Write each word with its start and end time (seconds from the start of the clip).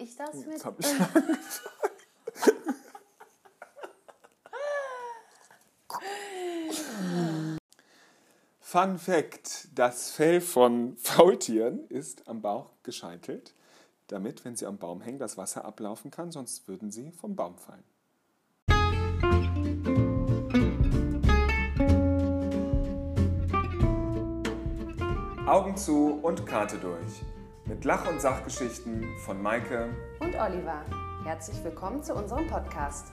Ich 0.00 0.14
das 0.16 0.34
mit. 0.34 0.46
Jetzt 0.46 0.64
hab 0.64 0.78
ich. 0.78 0.86
Fun 8.60 8.98
Fact: 8.98 9.68
Das 9.74 10.10
Fell 10.10 10.40
von 10.40 10.96
Faultieren 10.96 11.86
ist 11.88 12.28
am 12.28 12.42
Bauch 12.42 12.70
gescheitelt, 12.82 13.54
damit, 14.08 14.44
wenn 14.44 14.54
sie 14.56 14.66
am 14.66 14.78
Baum 14.78 15.00
hängen, 15.00 15.18
das 15.18 15.36
Wasser 15.36 15.64
ablaufen 15.64 16.10
kann, 16.10 16.30
sonst 16.30 16.68
würden 16.68 16.90
sie 16.90 17.10
vom 17.12 17.34
Baum 17.34 17.56
fallen. 17.56 17.82
Augen 25.46 25.76
zu 25.78 26.20
und 26.22 26.44
Karte 26.44 26.76
durch. 26.76 27.22
Mit 27.68 27.84
Lach- 27.84 28.08
und 28.08 28.20
Sachgeschichten 28.20 29.04
von 29.24 29.40
Maike 29.42 29.88
Und 30.20 30.34
Oliver. 30.34 30.84
Herzlich 31.24 31.62
willkommen 31.62 32.02
zu 32.02 32.14
unserem 32.14 32.46
Podcast. 32.46 33.12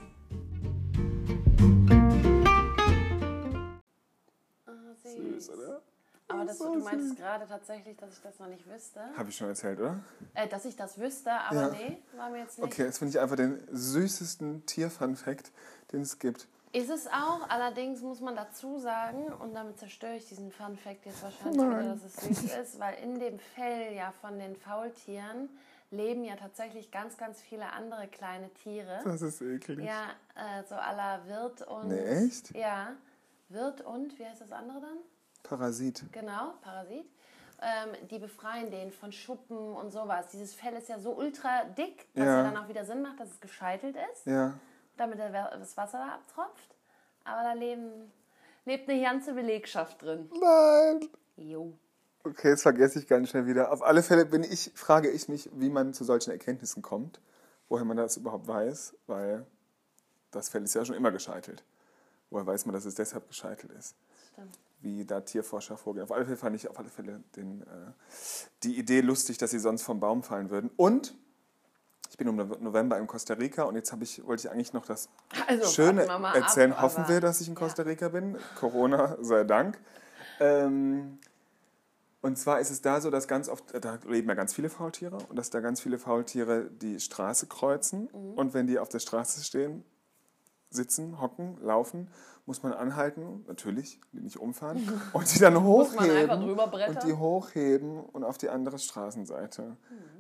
Ah, 4.66 4.72
Süß, 5.04 5.50
oder? 5.52 5.82
Aber 6.28 6.46
das, 6.46 6.58
du 6.58 6.76
meintest 6.80 7.18
gerade 7.18 7.46
tatsächlich, 7.48 7.98
dass 7.98 8.14
ich 8.14 8.22
das 8.22 8.40
noch 8.40 8.48
nicht 8.48 8.68
wüsste. 8.68 9.02
Habe 9.16 9.30
ich 9.30 9.36
schon 9.36 9.48
erzählt, 9.48 9.80
oder? 9.80 10.00
Äh, 10.34 10.48
dass 10.48 10.66
ich 10.66 10.76
das 10.76 10.98
wüsste, 11.00 11.32
aber 11.32 11.62
Ja. 11.62 11.70
nee, 11.70 11.98
war 12.16 12.30
mir 12.30 12.40
jetzt 12.40 12.58
nicht. 12.58 12.66
Okay, 12.66 12.84
jetzt 12.84 12.98
finde 12.98 13.12
ich 13.12 13.20
einfach 13.20 13.36
den 13.36 13.60
süßesten 13.72 14.66
Tier-Fun-Fact, 14.66 15.52
den 15.92 16.02
es 16.02 16.18
gibt. 16.18 16.48
Ist 16.76 16.90
es 16.90 17.08
auch, 17.08 17.50
allerdings 17.50 18.02
muss 18.02 18.20
man 18.20 18.36
dazu 18.36 18.78
sagen, 18.80 19.32
und 19.40 19.54
damit 19.54 19.80
zerstöre 19.80 20.16
ich 20.18 20.28
diesen 20.28 20.52
Fun 20.52 20.76
Fact 20.76 21.06
jetzt 21.06 21.24
wahrscheinlich 21.24 21.62
Nein. 21.62 21.80
wieder, 21.80 21.94
dass 21.94 22.04
es 22.04 22.16
süß 22.18 22.54
ist, 22.58 22.80
weil 22.82 22.96
in 23.02 23.18
dem 23.18 23.40
Fell 23.40 23.94
ja 23.96 24.12
von 24.20 24.38
den 24.38 24.58
Faultieren 24.58 25.48
leben 25.90 26.26
ja 26.26 26.36
tatsächlich 26.36 26.92
ganz, 26.92 27.16
ganz 27.16 27.40
viele 27.42 27.72
andere 27.72 28.10
kleine 28.10 28.50
Tiere. 28.56 29.00
Das 29.06 29.22
ist 29.22 29.42
eklig. 29.42 29.86
Ja, 29.86 30.10
äh, 30.36 30.64
so 30.68 30.76
aller 30.76 31.26
Wirt 31.28 31.62
und. 31.66 31.88
Nee, 31.88 32.26
echt? 32.26 32.54
Ja, 32.54 32.90
Wirt 33.48 33.80
und, 33.80 34.20
wie 34.20 34.26
heißt 34.26 34.42
das 34.42 34.52
andere 34.52 34.82
dann? 34.82 34.98
Parasit. 35.44 36.04
Genau, 36.12 36.56
Parasit. 36.62 37.06
Ähm, 37.62 38.08
die 38.12 38.20
befreien 38.20 38.70
den 38.70 38.92
von 38.92 39.14
Schuppen 39.14 39.58
und 39.58 39.92
sowas. 39.92 40.28
Dieses 40.34 40.54
Fell 40.54 40.74
ist 40.74 40.90
ja 40.90 41.00
so 41.00 41.16
ultra 41.16 41.64
dick, 41.78 42.06
was 42.16 42.26
ja. 42.26 42.38
Ja. 42.38 42.44
dann 42.44 42.58
auch 42.58 42.68
wieder 42.68 42.84
Sinn 42.84 43.02
macht, 43.02 43.22
dass 43.22 43.30
es 43.32 43.40
gescheitelt 43.40 43.96
ist, 44.12 44.26
Ja. 44.26 44.56
Damit 44.98 45.20
das 45.20 45.78
Wasser 45.78 46.00
da 46.00 46.16
abtropft. 46.16 46.76
Aber 47.24 47.44
da 47.44 47.54
leben, 47.54 48.12
lebt 48.66 48.90
eine 48.90 49.02
ganze 49.02 49.34
Belegschaft 49.34 50.02
drin. 50.02 50.30
Nein. 50.40 51.10
Jo. 51.38 51.78
Okay, 52.24 52.52
das 52.52 52.64
vergesse 52.64 53.00
ich 53.00 53.08
ganz 53.08 53.30
schnell 53.30 53.46
wieder. 53.46 53.72
Auf 53.72 53.84
alle 53.84 54.02
Fälle 54.02 54.26
bin 54.26 54.44
ich, 54.44 54.72
frage 54.74 55.10
ich 55.10 55.28
mich, 55.28 55.50
wie 55.54 55.70
man 55.70 55.94
zu 55.94 56.04
solchen 56.04 56.32
Erkenntnissen 56.32 56.82
kommt. 56.82 57.22
Woher 57.68 57.86
man 57.86 57.98
das 57.98 58.18
überhaupt 58.18 58.48
weiß, 58.48 58.96
weil 59.08 59.46
das 60.32 60.50
Fell 60.50 60.64
ist 60.64 60.74
ja 60.76 60.86
schon 60.86 60.96
immer 60.96 61.12
gescheitelt. 61.12 61.64
Woher 62.30 62.46
weiß 62.46 62.66
man, 62.66 62.74
dass 62.74 62.86
es 62.86 62.96
deshalb 62.96 63.28
gescheitelt 63.28 63.74
ist? 63.74 63.96
Stimmt. 64.32 64.60
Wie 64.82 65.06
da 65.06 65.22
Tierforscher 65.22 65.78
vorgehen. 65.78 66.04
Auf 66.04 66.12
alle 66.12 66.26
Fälle 66.26 66.38
fand 66.38 66.56
ich 66.56 66.68
auf 66.68 66.78
alle 66.78 66.90
Fälle 66.90 67.24
den, 67.36 67.62
äh, 67.62 67.92
die 68.64 68.78
Idee 68.78 69.02
lustig, 69.02 69.38
dass 69.38 69.52
sie 69.52 69.60
sonst 69.60 69.84
vom 69.84 70.00
Baum 70.00 70.22
fallen 70.22 70.50
würden. 70.50 70.70
Und 70.76 71.16
ich 72.12 72.18
bin 72.18 72.28
im 72.28 72.36
No- 72.36 72.58
November 72.60 72.98
in 72.98 73.08
Costa 73.08 73.34
Rica 73.36 73.64
und 73.64 73.76
jetzt 73.76 73.92
habe 73.92 74.04
ich, 74.04 74.26
wollte 74.26 74.48
ich 74.48 74.52
eigentlich 74.52 74.74
noch 74.74 74.86
das 74.86 75.10
Also, 75.48 75.70
Schöne 75.72 76.04
erzählen. 76.34 76.74
ab, 76.74 76.82
Hoffen 76.82 77.08
wir, 77.08 77.20
dass 77.22 77.42
ich 77.42 77.48
in 77.48 77.54
Ja. 77.56 77.60
Costa 77.60 77.84
Rica 77.84 78.10
bin. 78.10 78.38
Corona 78.60 79.18
sei 79.22 79.44
Dank. 79.44 79.78
Ähm, 80.40 81.20
und 82.22 82.38
zwar 82.38 82.60
ist 82.60 82.72
es 82.72 82.82
da 82.82 83.02
so, 83.02 83.12
dass 83.12 83.28
ganz 83.28 83.50
oft, 83.50 83.64
da 83.84 84.00
leben 84.08 84.28
ja 84.28 84.34
ganz 84.34 84.54
viele 84.54 84.70
Faultiere 84.70 85.18
und 85.30 85.36
dass 85.38 85.50
da 85.52 85.60
ganz 85.60 85.80
viele 85.82 86.00
Faultiere 86.00 86.70
die 86.72 87.00
Straße 87.00 87.46
kreuzen. 87.48 88.10
Mhm. 88.12 88.34
Und 88.34 88.54
wenn 88.54 88.66
die 88.68 88.80
auf 88.80 88.90
der 88.90 89.00
Straße 89.00 89.44
stehen, 89.44 89.84
sitzen, 90.76 91.20
hocken, 91.22 91.58
laufen, 91.62 92.10
muss 92.46 92.62
man 92.62 92.74
anhalten, 92.74 93.44
natürlich, 93.48 94.00
nicht 94.12 94.38
umfahren, 94.38 94.88
und 95.14 95.34
die 95.34 95.40
dann 95.40 95.64
hochheben 95.64 96.44
und 96.60 97.04
die 97.04 97.14
hochheben 97.14 98.00
und 98.00 98.24
auf 98.24 98.38
die 98.38 98.50
andere 98.50 98.78
Straßenseite 98.78 99.64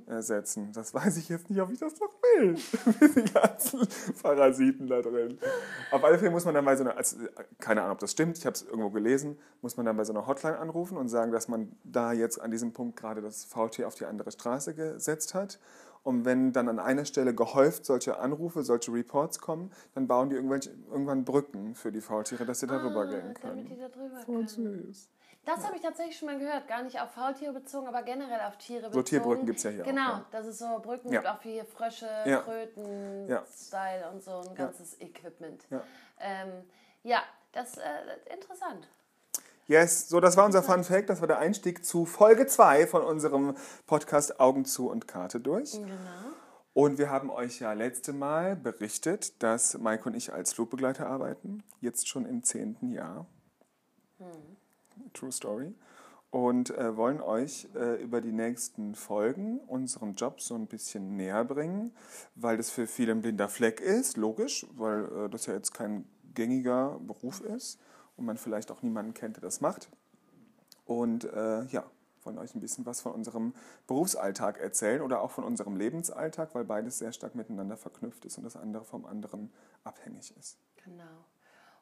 Mhm. 0.08 0.12
äh, 0.12 0.22
setzen. 0.22 0.72
Das 0.74 0.94
weiß 0.94 1.18
ich 1.18 1.30
jetzt 1.30 1.50
nicht, 1.50 1.62
ob 1.62 1.72
ich 1.72 1.80
das 1.80 1.94
noch 2.00 2.10
will. 2.22 2.56
Mit 3.00 3.16
den 3.16 3.34
ganzen 3.34 3.88
Parasiten 4.22 4.88
da 4.88 5.02
drin. 5.02 5.38
Auf 5.92 6.04
alle 6.04 6.18
Fälle 6.18 6.32
muss 6.32 6.46
man 6.46 6.54
dann 6.56 6.66
bei 6.66 6.76
so 6.76 6.84
einer, 6.84 6.98
also, 6.98 7.18
keine 7.60 7.82
Ahnung, 7.82 7.94
ob 7.94 8.00
das 8.00 8.12
stimmt, 8.12 8.38
ich 8.38 8.46
habe 8.46 8.56
es 8.56 8.64
irgendwo 8.64 8.90
gelesen, 8.90 9.38
muss 9.62 9.78
man 9.78 9.86
dann 9.86 9.98
bei 9.98 10.04
so 10.04 10.14
einer 10.14 10.26
Hotline 10.26 10.58
anrufen 10.58 10.98
und 10.98 11.10
sagen, 11.10 11.32
dass 11.32 11.48
man 11.48 11.76
da 11.84 12.12
jetzt 12.12 12.40
an 12.42 12.50
diesem 12.52 12.74
Punkt 12.74 12.96
gerade 13.00 13.22
das 13.22 13.44
Faultier 13.46 13.88
auf 13.88 13.96
die 13.96 14.06
andere 14.06 14.32
Straße 14.32 14.74
gesetzt 14.74 15.34
hat. 15.36 15.60
Und 16.06 16.24
wenn 16.24 16.54
dann 16.54 16.70
an 16.70 16.78
einer 16.78 17.04
Stelle 17.04 17.34
gehäuft 17.34 17.84
solche 17.84 18.20
Anrufe, 18.20 18.62
solche 18.62 18.94
Reports 18.94 19.40
kommen, 19.40 19.72
dann 19.96 20.08
bauen 20.08 20.30
die 20.30 20.36
irgendwelche, 20.36 20.70
irgendwann 20.92 21.26
Brücken 21.26 21.74
für 21.74 21.92
die 21.92 22.00
Faultiere, 22.00 22.46
dass 22.46 22.60
sie 22.60 22.68
darüber 22.68 23.02
Ah, 23.02 23.06
gehen 23.06 23.34
damit 23.42 23.70
die 23.72 23.76
können. 23.76 23.80
da 23.80 23.90
drüber 23.90 24.16
Voll 24.20 24.36
können. 24.46 24.48
süß. 24.48 25.10
Das 25.46 25.66
habe 25.66 25.76
ich 25.76 25.82
tatsächlich 25.82 26.16
schon 26.18 26.28
mal 26.28 26.38
gehört. 26.38 26.68
Gar 26.68 26.84
nicht 26.84 27.02
auf 27.02 27.10
Faultiere 27.12 27.54
bezogen, 27.54 27.88
aber 27.88 28.04
generell 28.04 28.40
auf 28.48 28.56
Tiere 28.58 28.82
bezogen. 28.84 28.94
So 28.94 29.02
Tierbrücken 29.02 29.46
gibt's 29.48 29.64
ja 29.64 29.72
hier 29.72 29.82
auch, 29.84 29.88
Genau, 29.88 30.02
ja. 30.10 30.26
dass 30.30 30.46
es 30.46 30.60
so 30.60 30.78
Brücken 30.80 31.12
Ja. 31.12 31.22
gibt, 31.22 31.32
auch 31.34 31.42
für 31.42 31.50
hier 31.50 31.66
Frösche, 31.66 32.08
Ja. 32.26 32.42
Kröten, 32.42 33.28
Ja. 33.28 33.44
Style 33.52 34.10
und 34.12 34.24
so 34.24 34.42
ein 34.48 34.54
ganzes 34.56 35.02
Equipment. 35.02 35.66
Ja. 35.72 35.84
Ähm, 36.20 36.50
ja, 37.04 37.24
das 37.52 37.70
ist 37.72 37.78
äh, 37.80 38.34
interessant. 38.34 38.88
Yes, 39.68 40.10
so 40.10 40.20
das 40.20 40.38
war 40.38 40.46
unser 40.46 40.62
Fun 40.62 40.84
Fact. 40.84 41.10
Das 41.10 41.22
war 41.22 41.28
der 41.28 41.40
Einstieg 41.40 41.84
zu 41.84 42.06
Folge 42.06 42.46
2 42.46 42.86
von 42.86 43.02
unserem 43.02 43.56
Podcast 43.88 44.40
Augen 44.40 44.64
zu 44.66 44.92
und 44.92 45.08
Karte 45.08 45.40
durch. 45.40 45.72
Genau. 45.72 45.88
Und 46.74 47.00
wir 47.00 47.10
haben 47.10 47.32
euch 47.32 47.62
ja 47.62 47.74
letzte 47.74 48.14
Mal 48.14 48.56
berichtet, 48.56 49.42
dass 49.42 49.76
Mike 49.80 50.04
und 50.08 50.14
ich 50.14 50.34
als 50.34 50.54
Flugbegleiter 50.54 51.08
arbeiten. 51.08 51.64
Jetzt 51.82 52.08
schon 52.08 52.28
im 52.28 52.44
zehnten 52.44 52.92
Jahr. 52.92 53.26
True 55.14 55.32
Story. 55.32 55.74
Und 56.30 56.70
äh, 56.78 56.96
wollen 56.96 57.22
euch 57.22 57.68
äh, 57.76 57.96
über 58.04 58.22
die 58.22 58.34
nächsten 58.34 58.94
Folgen 58.94 59.60
unseren 59.62 60.14
Job 60.14 60.42
so 60.42 60.54
ein 60.54 60.68
bisschen 60.68 61.16
näher 61.16 61.44
bringen, 61.44 61.96
weil 62.36 62.58
das 62.58 62.70
für 62.70 62.86
viele 62.86 63.14
ein 63.14 63.22
blinder 63.22 63.50
Fleck 63.50 63.80
ist, 63.80 64.18
logisch, 64.18 64.68
weil 64.76 65.06
äh, 65.06 65.30
das 65.30 65.48
ja 65.48 65.54
jetzt 65.54 65.74
kein 65.74 66.06
gängiger 66.36 67.00
Beruf 67.00 67.42
ist 67.42 67.80
und 68.18 68.26
man 68.26 68.38
vielleicht 68.38 68.72
auch 68.72 68.82
niemanden 68.82 69.14
kennt, 69.14 69.38
der 69.38 69.42
das 69.42 69.62
macht. 69.62 69.90
Und 70.86 71.24
äh, 71.26 71.64
ja, 71.66 71.84
wollen 72.26 72.38
euch 72.38 72.56
ein 72.56 72.62
bisschen 72.62 72.86
was 72.86 73.02
von 73.02 73.12
unserem 73.14 73.54
Berufsalltag 73.88 74.60
erzählen 74.60 75.02
oder 75.02 75.22
auch 75.22 75.32
von 75.32 75.44
unserem 75.44 75.76
Lebensalltag, 75.76 76.54
weil 76.56 76.66
beides 76.66 76.98
sehr 76.98 77.12
stark 77.12 77.36
miteinander 77.36 77.78
verknüpft 77.78 78.26
ist 78.26 78.38
und 78.38 78.44
das 78.44 78.56
andere 78.56 78.84
vom 78.84 79.06
anderen 79.06 79.54
abhängig 79.84 80.36
ist. 80.38 80.58
Genau. 80.84 81.26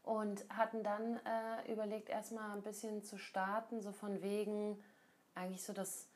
Und 0.03 0.45
hatten 0.49 0.83
dann 0.83 1.19
äh, 1.25 1.71
überlegt, 1.71 2.09
erstmal 2.09 2.51
ein 2.55 2.61
bisschen 2.61 3.03
zu 3.03 3.17
starten, 3.17 3.81
so 3.81 3.91
von 3.93 4.21
wegen 4.21 4.77
eigentlich 5.33 5.63
so 5.63 5.71
das 5.71 6.07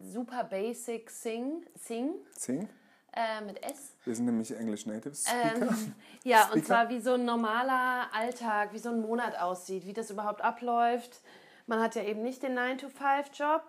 super 0.00 0.44
basic 0.44 1.10
Sing, 1.10 1.66
Sing 1.74 2.14
Sing? 2.36 2.68
Äh, 3.14 3.40
mit 3.44 3.62
S. 3.64 3.94
Wir 4.04 4.14
sind 4.14 4.26
nämlich 4.26 4.54
English 4.56 4.86
Native 4.86 5.14
Speaker. 5.14 5.54
Ähm, 5.68 5.94
ja, 6.24 6.42
und 6.44 6.48
Speaker. 6.50 6.66
zwar 6.66 6.88
wie 6.90 7.00
so 7.00 7.14
ein 7.14 7.24
normaler 7.24 8.06
Alltag, 8.12 8.72
wie 8.72 8.78
so 8.78 8.90
ein 8.90 9.00
Monat 9.00 9.38
aussieht, 9.40 9.86
wie 9.86 9.92
das 9.92 10.10
überhaupt 10.10 10.42
abläuft. 10.42 11.20
Man 11.66 11.80
hat 11.80 11.94
ja 11.94 12.02
eben 12.02 12.22
nicht 12.22 12.42
den 12.42 12.58
9-to-5-Job 12.58 13.62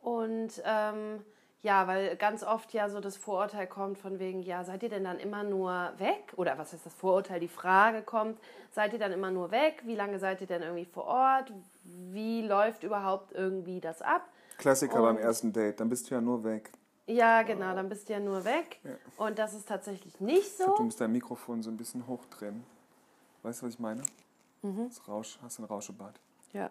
und 0.00 0.62
ähm, 0.64 1.22
ja, 1.62 1.86
weil 1.86 2.16
ganz 2.16 2.42
oft 2.42 2.72
ja 2.74 2.88
so 2.90 3.00
das 3.00 3.16
Vorurteil 3.16 3.66
kommt 3.66 3.98
von 3.98 4.18
wegen, 4.18 4.42
ja, 4.42 4.64
seid 4.64 4.82
ihr 4.82 4.90
denn 4.90 5.04
dann 5.04 5.18
immer 5.18 5.44
nur 5.44 5.92
weg? 5.98 6.32
Oder 6.36 6.58
was 6.58 6.72
heißt 6.74 6.84
das 6.84 6.92
Vorurteil? 6.94 7.40
Die 7.40 7.48
Frage 7.48 8.02
kommt, 8.02 8.38
seid 8.70 8.92
ihr 8.92 8.98
dann 8.98 9.12
immer 9.12 9.30
nur 9.30 9.50
weg? 9.50 9.82
Wie 9.86 9.94
lange 9.94 10.18
seid 10.18 10.40
ihr 10.42 10.46
denn 10.46 10.62
irgendwie 10.62 10.84
vor 10.84 11.04
Ort? 11.06 11.52
Wie 11.84 12.42
läuft 12.46 12.82
überhaupt 12.82 13.32
irgendwie 13.32 13.80
das 13.80 14.02
ab? 14.02 14.28
Klassiker 14.58 15.00
beim 15.00 15.16
Und- 15.16 15.22
ersten 15.22 15.52
Date, 15.52 15.80
dann 15.80 15.88
bist 15.88 16.10
du 16.10 16.14
ja 16.14 16.20
nur 16.20 16.44
weg. 16.44 16.70
Ja, 17.06 17.42
genau, 17.42 17.74
dann 17.74 17.88
bist 17.88 18.08
du 18.08 18.14
ja 18.14 18.20
nur 18.20 18.44
weg. 18.44 18.80
Und 19.18 19.38
das 19.38 19.52
ist 19.54 19.68
tatsächlich 19.68 20.20
nicht 20.20 20.58
Du 20.58 20.74
so. 20.76 20.82
musst 20.82 21.00
dein 21.00 21.12
Mikrofon 21.12 21.62
so 21.62 21.70
ein 21.70 21.76
bisschen 21.76 22.06
hochdrehen. 22.06 22.64
Weißt 23.42 23.60
du, 23.60 23.66
was 23.66 23.74
ich 23.74 23.78
meine? 23.80 24.02
Das 24.62 25.06
Rausch, 25.06 25.38
hast 25.42 25.58
du 25.58 25.62
ein 25.62 25.66
Rauschebad. 25.66 26.18
Ja. 26.54 26.70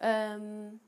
Ähm, 0.00 0.80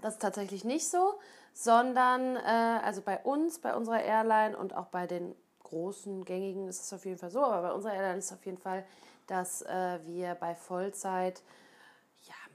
das 0.00 0.14
ist 0.14 0.22
tatsächlich 0.22 0.64
nicht 0.64 0.88
so, 0.88 1.18
sondern 1.52 2.36
äh, 2.36 2.80
also 2.82 3.02
bei 3.02 3.18
uns, 3.18 3.58
bei 3.58 3.74
unserer 3.76 4.00
Airline 4.02 4.56
und 4.56 4.74
auch 4.74 4.86
bei 4.86 5.06
den 5.06 5.34
großen 5.64 6.24
gängigen 6.24 6.68
ist 6.68 6.80
es 6.82 6.92
auf 6.94 7.04
jeden 7.04 7.18
Fall 7.18 7.30
so, 7.30 7.42
aber 7.44 7.68
bei 7.68 7.72
unserer 7.74 7.92
Airline 7.92 8.18
ist 8.18 8.26
es 8.26 8.32
auf 8.32 8.46
jeden 8.46 8.56
Fall, 8.56 8.86
dass 9.26 9.60
äh, 9.62 9.98
wir 10.06 10.34
bei 10.36 10.54
Vollzeit 10.54 11.42
ja 11.42 11.46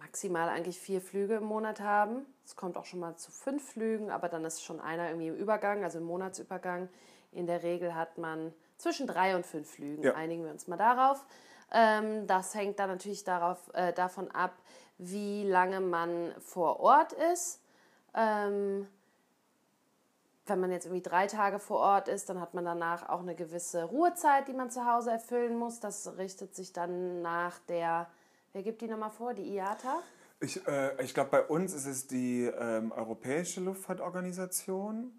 maximal 0.04 0.50
eigentlich 0.50 0.80
vier 0.80 1.02
Flüge 1.02 1.36
im 1.36 1.46
Monat 1.46 1.80
haben. 1.80 2.26
Es 2.46 2.56
kommt 2.56 2.78
auch 2.78 2.86
schon 2.86 3.00
mal 3.00 3.16
zu 3.16 3.32
fünf 3.32 3.72
Flügen, 3.72 4.12
aber 4.12 4.28
dann 4.28 4.44
ist 4.44 4.62
schon 4.62 4.82
einer 4.82 5.08
irgendwie 5.08 5.30
im 5.30 5.36
Übergang, 5.36 5.84
also 5.84 6.00
im 6.00 6.04
Monatsübergang. 6.06 6.90
In 7.32 7.48
der 7.48 7.64
Regel 7.64 7.96
hat 7.96 8.18
man 8.18 8.54
zwischen 8.78 9.08
drei 9.08 9.36
und 9.36 9.46
fünf 9.46 9.72
Flügen. 9.72 10.04
Ja. 10.04 10.14
Einigen 10.14 10.44
wir 10.44 10.52
uns 10.52 10.68
mal 10.68 10.78
darauf. 10.78 11.26
Ähm, 11.72 12.28
das 12.28 12.54
hängt 12.54 12.80
dann 12.80 12.90
natürlich 12.90 13.24
darauf, 13.24 13.58
äh, 13.74 13.94
davon 13.94 14.30
ab, 14.32 14.54
wie 14.98 15.44
lange 15.44 15.80
man 15.80 16.34
vor 16.40 16.82
Ort 16.82 17.14
ist. 17.34 17.62
Ähm, 18.14 18.88
wenn 20.46 20.60
man 20.60 20.72
jetzt 20.72 20.86
irgendwie 20.86 21.02
drei 21.02 21.28
Tage 21.28 21.60
vor 21.60 21.80
Ort 21.80 22.10
ist, 22.10 22.30
dann 22.30 22.42
hat 22.42 22.54
man 22.54 22.66
danach 22.66 23.08
auch 23.08 23.22
eine 23.22 23.36
gewisse 23.36 23.86
Ruhezeit, 23.86 24.50
die 24.50 24.54
man 24.54 24.70
zu 24.70 24.86
Hause 24.86 25.12
erfüllen 25.12 25.58
muss. 25.58 25.80
Das 25.80 26.18
richtet 26.18 26.54
sich 26.54 26.74
dann 26.74 27.22
nach 27.22 27.58
der, 27.70 28.08
wer 28.54 28.64
gibt 28.64 28.82
die 28.82 28.88
nochmal 28.88 29.12
vor, 29.12 29.34
die 29.34 29.44
IATA? 29.56 30.02
Ich, 30.40 30.66
äh, 30.68 31.04
ich 31.04 31.14
glaube, 31.14 31.30
bei 31.32 31.44
uns 31.44 31.74
ist 31.74 31.86
es 31.86 32.08
die 32.08 32.44
ähm, 32.44 32.92
Europäische 32.92 33.62
Luftfahrtorganisation. 33.62 35.12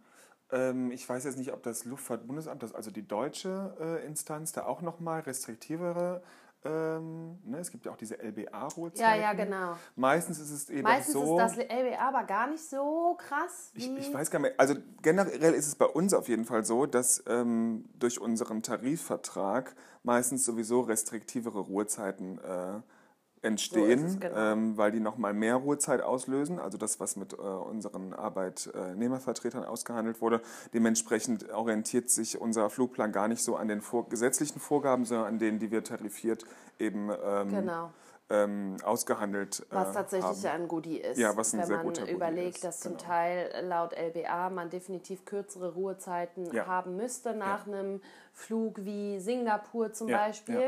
Ähm, 0.51 0.91
ich 0.91 1.09
weiß 1.09 1.25
jetzt 1.25 1.39
nicht, 1.39 1.53
ob 1.53 1.63
das 1.63 1.85
Luftfahrtbundesamt, 1.85 2.63
das 2.63 2.75
also 2.75 2.91
die 2.91 3.07
deutsche 3.07 3.77
äh, 3.81 4.07
Instanz, 4.07 4.53
da 4.53 4.65
auch 4.65 4.83
nochmal 4.83 5.21
restriktivere 5.21 6.23
ähm, 6.67 7.39
ne, 7.45 7.59
es 7.59 7.71
gibt 7.71 7.85
ja 7.85 7.93
auch 7.93 7.97
diese 7.97 8.17
LBA-Ruhezeiten. 8.19 8.99
Ja, 8.99 9.15
ja, 9.15 9.33
genau. 9.35 9.77
Meistens 9.97 10.39
ist 10.39 10.51
es 10.51 10.71
eben 10.71 10.83
Meistens 10.83 11.13
so. 11.13 11.39
ist 11.39 11.59
das 11.59 11.59
LBA 11.59 11.99
aber 11.99 12.25
gar 12.25 12.47
nicht 12.47 12.67
so 12.67 13.19
krass. 13.19 13.71
Ich, 13.75 13.95
ich 13.95 14.13
weiß 14.13 14.31
gar 14.31 14.39
nicht, 14.39 14.59
also 14.59 14.75
generell 15.03 15.53
ist 15.53 15.67
es 15.67 15.75
bei 15.75 15.85
uns 15.85 16.15
auf 16.15 16.29
jeden 16.29 16.47
Fall 16.47 16.65
so, 16.65 16.87
dass 16.87 17.23
ähm, 17.27 17.85
durch 17.99 18.19
unseren 18.19 18.63
Tarifvertrag 18.63 19.75
meistens 20.05 20.47
sowieso 20.47 20.81
restriktivere 20.81 21.61
Ruhezeiten 21.61 22.39
äh, 22.39 22.81
entstehen, 23.45 24.09
So 24.09 24.19
genau. 24.21 24.37
ähm, 24.37 24.77
weil 24.77 24.91
die 24.93 25.01
nochmal 25.01 25.35
mehr 25.35 25.57
Ruhezeit 25.57 26.01
auslösen, 26.03 26.59
also 26.59 26.79
das, 26.79 26.99
was 27.01 27.17
mit 27.17 27.33
äh, 27.35 27.37
unseren 27.37 28.13
Arbeitnehmervertretern 28.15 29.65
ausgehandelt 29.65 30.21
wurde. 30.21 30.41
Dementsprechend 30.73 31.51
orientiert 31.53 32.11
sich 32.11 32.41
unser 32.41 32.71
Flugplan 32.71 33.13
gar 33.13 33.29
nicht 33.29 33.43
so 33.43 33.57
an 33.57 33.69
den 33.69 33.81
vor 33.81 34.09
gesetzlichen 34.09 34.61
Vorgaben, 34.61 35.05
sondern 35.05 35.27
an 35.29 35.39
denen, 35.39 35.59
die 35.59 35.71
wir 35.71 35.85
tarifiert 35.85 36.45
eben 36.79 37.11
ähm, 37.25 37.49
Genau. 37.51 37.91
ähm, 38.31 38.77
ausgehandelt 38.85 39.61
äh, 39.71 39.75
Was 39.75 39.93
tatsächlich 39.93 40.31
haben. 40.31 40.43
ja 40.43 40.53
ein 40.53 40.69
Goodie 40.69 40.99
ist. 40.99 41.19
Ja, 41.19 41.37
was 41.37 41.53
ein 41.53 41.61
wenn 41.61 41.67
sehr 41.67 41.77
man 41.77 41.87
guter 41.87 42.09
überlegt, 42.11 42.57
ist, 42.57 42.65
dass 42.65 42.81
zum 42.81 42.93
genau. 42.97 43.05
Teil 43.05 43.51
laut 43.69 43.93
LBA 43.93 44.51
man 44.51 44.71
definitiv 44.71 45.25
kürzere 45.25 45.75
Ruhezeiten 45.75 46.51
Ja. 46.53 46.67
haben 46.67 46.97
müsste 46.97 47.35
nach 47.35 47.67
einem 47.67 48.01
Flug 48.33 48.85
wie 48.85 49.21
Singapur 49.21 49.93
zum 49.93 50.09
Ja, 50.09 50.19
Beispiel. 50.19 50.61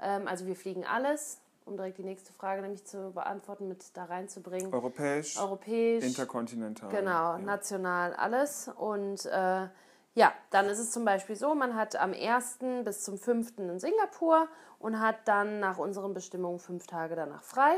ja. 0.00 0.16
Ähm, 0.16 0.26
also 0.26 0.46
wir 0.46 0.56
fliegen 0.56 0.84
alles, 0.84 1.38
um 1.64 1.76
direkt 1.76 1.98
die 1.98 2.04
nächste 2.04 2.32
Frage 2.32 2.62
nämlich 2.62 2.84
zu 2.84 3.10
beantworten, 3.12 3.68
mit 3.68 3.96
da 3.96 4.04
reinzubringen. 4.04 4.72
Europäisch, 4.72 5.38
Europäisch, 5.38 6.04
interkontinental. 6.04 6.90
Genau, 6.90 7.32
ja. 7.32 7.38
national 7.38 8.14
alles. 8.14 8.68
Und 8.76 9.26
äh, 9.26 9.68
ja, 10.14 10.32
dann 10.50 10.66
ist 10.66 10.78
es 10.78 10.90
zum 10.90 11.04
Beispiel 11.04 11.36
so, 11.36 11.54
man 11.54 11.74
hat 11.74 11.96
am 11.96 12.12
1. 12.12 12.58
bis 12.84 13.02
zum 13.02 13.18
5. 13.18 13.58
in 13.58 13.80
Singapur 13.80 14.48
und 14.78 15.00
hat 15.00 15.26
dann 15.26 15.60
nach 15.60 15.78
unseren 15.78 16.14
Bestimmungen 16.14 16.58
fünf 16.58 16.86
Tage 16.86 17.16
danach 17.16 17.42
frei. 17.42 17.74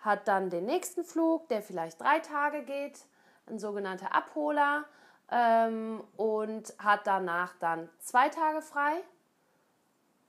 Hat 0.00 0.26
dann 0.26 0.50
den 0.50 0.66
nächsten 0.66 1.04
Flug, 1.04 1.48
der 1.48 1.62
vielleicht 1.62 2.00
drei 2.00 2.18
Tage 2.18 2.62
geht, 2.62 3.06
ein 3.46 3.58
sogenannter 3.58 4.14
Abholer. 4.14 4.84
Ähm, 5.30 6.04
und 6.16 6.74
hat 6.78 7.06
danach 7.06 7.54
dann 7.58 7.88
zwei 8.00 8.28
Tage 8.28 8.60
frei. 8.60 9.02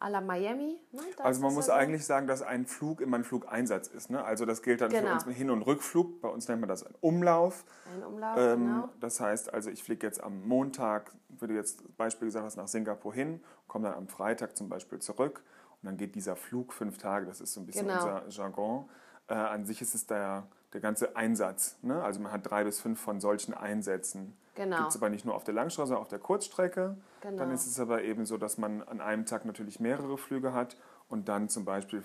A 0.03 0.09
la 0.09 0.19
Miami. 0.19 0.81
Ne? 0.91 1.01
Da 1.17 1.23
Also 1.23 1.41
man 1.41 1.53
muss 1.53 1.67
ja 1.67 1.75
so. 1.75 1.79
eigentlich 1.79 2.05
sagen, 2.05 2.27
dass 2.27 2.41
ein 2.41 2.65
Flug 2.65 2.99
immer 2.99 3.17
ein 3.17 3.23
Flugeinsatz 3.23 3.87
ist. 3.87 4.09
Ne? 4.09 4.21
Also 4.21 4.45
das 4.45 4.61
gilt 4.61 4.81
dann 4.81 4.91
für 4.91 4.97
Genau. 4.97 5.13
uns 5.13 5.25
mit 5.25 5.37
Hin- 5.37 5.49
und 5.49 5.61
Rückflug. 5.61 6.19
Bei 6.19 6.27
uns 6.27 6.47
nennt 6.49 6.59
man 6.59 6.67
das 6.67 6.83
einen 6.85 6.95
Umlauf. 6.99 7.63
Ein 7.95 8.03
Umlauf, 8.03 8.37
Ähm, 8.37 8.59
genau. 8.65 8.89
Das 8.99 9.21
heißt, 9.21 9.53
also 9.53 9.69
ich 9.69 9.81
fliege 9.81 10.05
jetzt 10.05 10.21
am 10.21 10.45
Montag, 10.45 11.13
wie 11.29 11.47
du 11.47 11.53
jetzt 11.53 11.95
Beispiel 11.95 12.27
gesagt 12.27 12.43
hast, 12.45 12.57
nach 12.57 12.67
Singapur 12.67 13.13
hin, 13.13 13.41
komme 13.67 13.87
dann 13.87 13.97
am 13.97 14.07
Freitag 14.09 14.57
zum 14.57 14.67
Beispiel 14.67 14.99
zurück 14.99 15.41
und 15.81 15.87
dann 15.87 15.95
geht 15.95 16.15
dieser 16.15 16.35
Flug 16.35 16.73
fünf 16.73 16.97
Tage, 16.97 17.25
das 17.25 17.39
ist 17.39 17.53
so 17.53 17.61
ein 17.61 17.65
bisschen 17.65 17.87
Genau. 17.87 18.03
unser 18.03 18.27
Jargon. 18.27 18.89
Äh, 19.27 19.35
an 19.35 19.65
sich 19.65 19.81
ist 19.81 19.95
es 19.95 20.05
der, 20.05 20.47
der 20.73 20.81
ganze 20.81 21.15
Einsatz. 21.15 21.77
Ne? 21.81 22.01
Also 22.03 22.19
man 22.19 22.31
hat 22.31 22.49
drei 22.49 22.63
bis 22.63 22.79
fünf 22.81 22.99
von 22.99 23.19
solchen 23.19 23.53
Einsätzen. 23.53 24.35
Genau. 24.55 24.77
Gibt 24.77 24.89
es 24.89 24.95
aber 24.95 25.09
nicht 25.09 25.25
nur 25.25 25.35
auf 25.35 25.43
der 25.43 25.53
Langstrecke, 25.53 25.87
sondern 25.87 26.01
auf 26.01 26.09
der 26.09 26.19
Kurzstrecke. 26.19 26.97
Dann 27.21 27.37
Genau. 27.37 27.51
ist 27.53 27.65
es 27.65 27.79
aber 27.79 28.03
eben 28.03 28.25
so, 28.25 28.37
dass 28.37 28.57
man 28.57 28.81
an 28.83 29.01
einem 29.01 29.25
Tag 29.25 29.45
natürlich 29.45 29.79
mehrere 29.79 30.17
Flüge 30.17 30.53
hat 30.53 30.77
und 31.09 31.27
dann 31.29 31.49
zum 31.49 31.65
Beispiel 31.65 32.03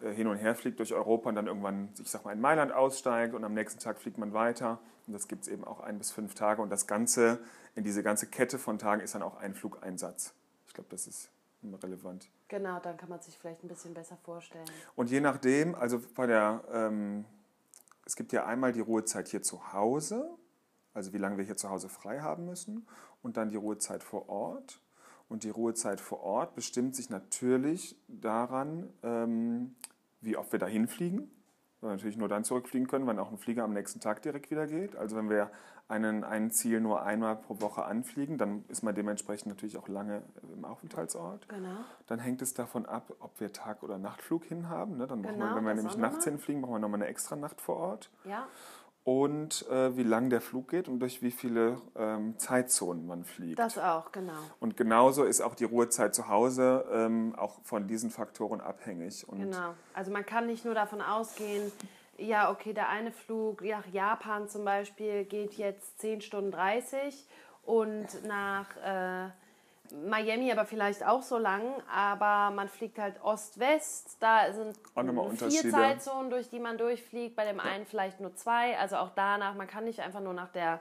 äh, 0.00 0.10
hin 0.12 0.26
und 0.26 0.36
her 0.36 0.54
fliegt 0.54 0.78
durch 0.78 0.92
Europa 0.92 1.28
und 1.30 1.34
dann 1.36 1.46
irgendwann, 1.46 1.88
ich 1.98 2.10
sag 2.10 2.24
mal, 2.24 2.32
in 2.32 2.40
Mailand 2.40 2.72
aussteigt 2.72 3.34
und 3.34 3.44
am 3.44 3.54
nächsten 3.54 3.80
Tag 3.80 3.98
fliegt 3.98 4.18
man 4.18 4.32
weiter. 4.34 4.78
Und 5.06 5.12
das 5.12 5.28
gibt 5.28 5.42
es 5.42 5.48
eben 5.48 5.64
auch 5.64 5.80
ein 5.80 5.98
bis 5.98 6.10
fünf 6.10 6.34
Tage. 6.34 6.60
Und 6.60 6.68
das 6.70 6.86
Ganze, 6.86 7.38
in 7.76 7.84
diese 7.84 8.02
ganze 8.02 8.26
Kette 8.26 8.58
von 8.58 8.78
Tagen 8.78 9.00
ist 9.00 9.14
dann 9.14 9.22
auch 9.22 9.36
ein 9.36 9.54
Flugeinsatz. 9.54 10.34
Ich 10.66 10.74
glaube, 10.74 10.88
das 10.90 11.06
ist 11.06 11.30
immer 11.62 11.82
relevant. 11.82 12.28
Genau, 12.48 12.78
dann 12.80 12.96
kann 12.96 13.08
man 13.08 13.20
sich 13.20 13.38
vielleicht 13.38 13.62
ein 13.64 13.68
bisschen 13.68 13.94
besser 13.94 14.16
vorstellen. 14.24 14.66
Und 14.96 15.10
je 15.10 15.20
nachdem, 15.20 15.74
also 15.74 16.00
bei 16.14 16.26
der, 16.26 16.62
ähm, 16.72 17.24
es 18.06 18.14
gibt 18.14 18.32
ja 18.32 18.46
einmal 18.46 18.72
die 18.72 18.80
Ruhezeit 18.80 19.28
hier 19.28 19.42
zu 19.42 19.72
Hause, 19.72 20.30
also 20.94 21.12
wie 21.12 21.18
lange 21.18 21.36
wir 21.36 21.44
hier 21.44 21.56
zu 21.56 21.68
Hause 21.68 21.88
frei 21.88 22.20
haben 22.20 22.46
müssen, 22.46 22.86
und 23.20 23.36
dann 23.36 23.50
die 23.50 23.56
Ruhezeit 23.56 24.02
vor 24.02 24.28
Ort. 24.28 24.80
Und 25.28 25.42
die 25.42 25.50
Ruhezeit 25.50 26.00
vor 26.00 26.20
Ort 26.20 26.54
bestimmt 26.54 26.94
sich 26.94 27.10
natürlich 27.10 28.00
daran, 28.06 28.88
ähm, 29.02 29.74
wie 30.20 30.36
oft 30.36 30.52
wir 30.52 30.60
dahin 30.60 30.86
fliegen. 30.86 31.28
Weil 31.80 31.90
wir 31.90 31.96
natürlich 31.96 32.16
nur 32.16 32.28
dann 32.28 32.44
zurückfliegen 32.44 32.86
können, 32.86 33.08
wenn 33.08 33.18
auch 33.18 33.32
ein 33.32 33.38
Flieger 33.38 33.64
am 33.64 33.72
nächsten 33.72 33.98
Tag 33.98 34.22
direkt 34.22 34.52
wieder 34.52 34.68
geht. 34.68 34.94
Also 34.94 35.16
wenn 35.16 35.28
wir 35.28 35.50
einen, 35.88 36.24
ein 36.24 36.50
Ziel 36.50 36.80
nur 36.80 37.02
einmal 37.02 37.36
pro 37.36 37.60
Woche 37.60 37.84
anfliegen, 37.84 38.38
dann 38.38 38.64
ist 38.68 38.82
man 38.82 38.94
dementsprechend 38.94 39.46
natürlich 39.48 39.76
auch 39.78 39.88
lange 39.88 40.22
im 40.52 40.64
Aufenthaltsort. 40.64 41.48
Genau. 41.48 41.76
Dann 42.06 42.18
hängt 42.18 42.42
es 42.42 42.54
davon 42.54 42.86
ab, 42.86 43.12
ob 43.20 43.38
wir 43.40 43.52
Tag- 43.52 43.82
oder 43.82 43.98
Nachtflug 43.98 44.44
hinhaben. 44.44 44.96
Ne? 44.96 45.06
Dann 45.06 45.22
Genau, 45.22 45.38
wir, 45.38 45.56
wenn 45.56 45.64
wir 45.64 45.74
nämlich 45.74 45.96
nachts 45.96 46.24
hinfliegen, 46.24 46.62
brauchen 46.62 46.74
wir 46.74 46.78
nochmal 46.80 47.00
eine 47.02 47.08
extra 47.08 47.36
Nacht 47.36 47.60
vor 47.60 47.76
Ort. 47.76 48.10
Ja, 48.24 48.48
Und 49.04 49.68
äh, 49.70 49.96
wie 49.96 50.02
lang 50.02 50.30
der 50.30 50.40
Flug 50.40 50.68
geht 50.68 50.88
und 50.88 50.98
durch 50.98 51.22
wie 51.22 51.30
viele 51.30 51.80
ähm, 51.94 52.36
Zeitzonen 52.38 53.06
man 53.06 53.24
fliegt. 53.24 53.56
das 53.60 53.78
auch, 53.78 54.10
genau. 54.10 54.32
und 54.58 54.76
genauso 54.76 55.22
ist 55.22 55.40
auch 55.40 55.54
die 55.54 55.62
Ruhezeit 55.64 56.12
zu 56.12 56.26
Hause 56.26 56.84
ähm, 56.90 57.36
auch 57.36 57.60
von 57.62 57.86
diesen 57.86 58.10
Faktoren 58.10 58.60
abhängig. 58.60 59.28
Und 59.28 59.38
Genau. 59.38 59.74
Also 59.94 60.10
man 60.10 60.26
kann 60.26 60.46
nicht 60.48 60.64
nur 60.64 60.74
davon 60.74 61.00
ausgehen, 61.00 61.70
ja, 62.18 62.50
okay, 62.50 62.72
der 62.72 62.88
eine 62.88 63.12
Flug 63.12 63.62
nach 63.62 63.86
Japan 63.86 64.48
zum 64.48 64.64
Beispiel 64.64 65.24
geht 65.24 65.54
jetzt 65.54 66.00
10 66.00 66.20
Stunden 66.20 66.50
30 66.50 67.26
und 67.64 68.06
nach 68.24 68.76
äh, 68.76 69.30
Miami 70.08 70.50
aber 70.50 70.64
vielleicht 70.64 71.04
auch 71.04 71.22
so 71.22 71.38
lang, 71.38 71.62
aber 71.92 72.54
man 72.54 72.68
fliegt 72.68 72.98
halt 72.98 73.22
Ost-West, 73.22 74.16
da 74.20 74.52
sind 74.52 74.78
vier. 75.62 75.70
Zeitzonen, 75.70 76.30
durch 76.30 76.48
die 76.48 76.58
man 76.58 76.78
durchfliegt, 76.78 77.36
bei 77.36 77.44
dem 77.44 77.60
einen 77.60 77.86
vielleicht 77.86 78.20
nur 78.20 78.34
zwei, 78.34 78.78
also 78.78 78.96
auch 78.96 79.10
danach, 79.14 79.54
man 79.54 79.66
kann 79.66 79.84
nicht 79.84 80.00
einfach 80.00 80.20
nur 80.20 80.34
nach 80.34 80.48
der 80.48 80.80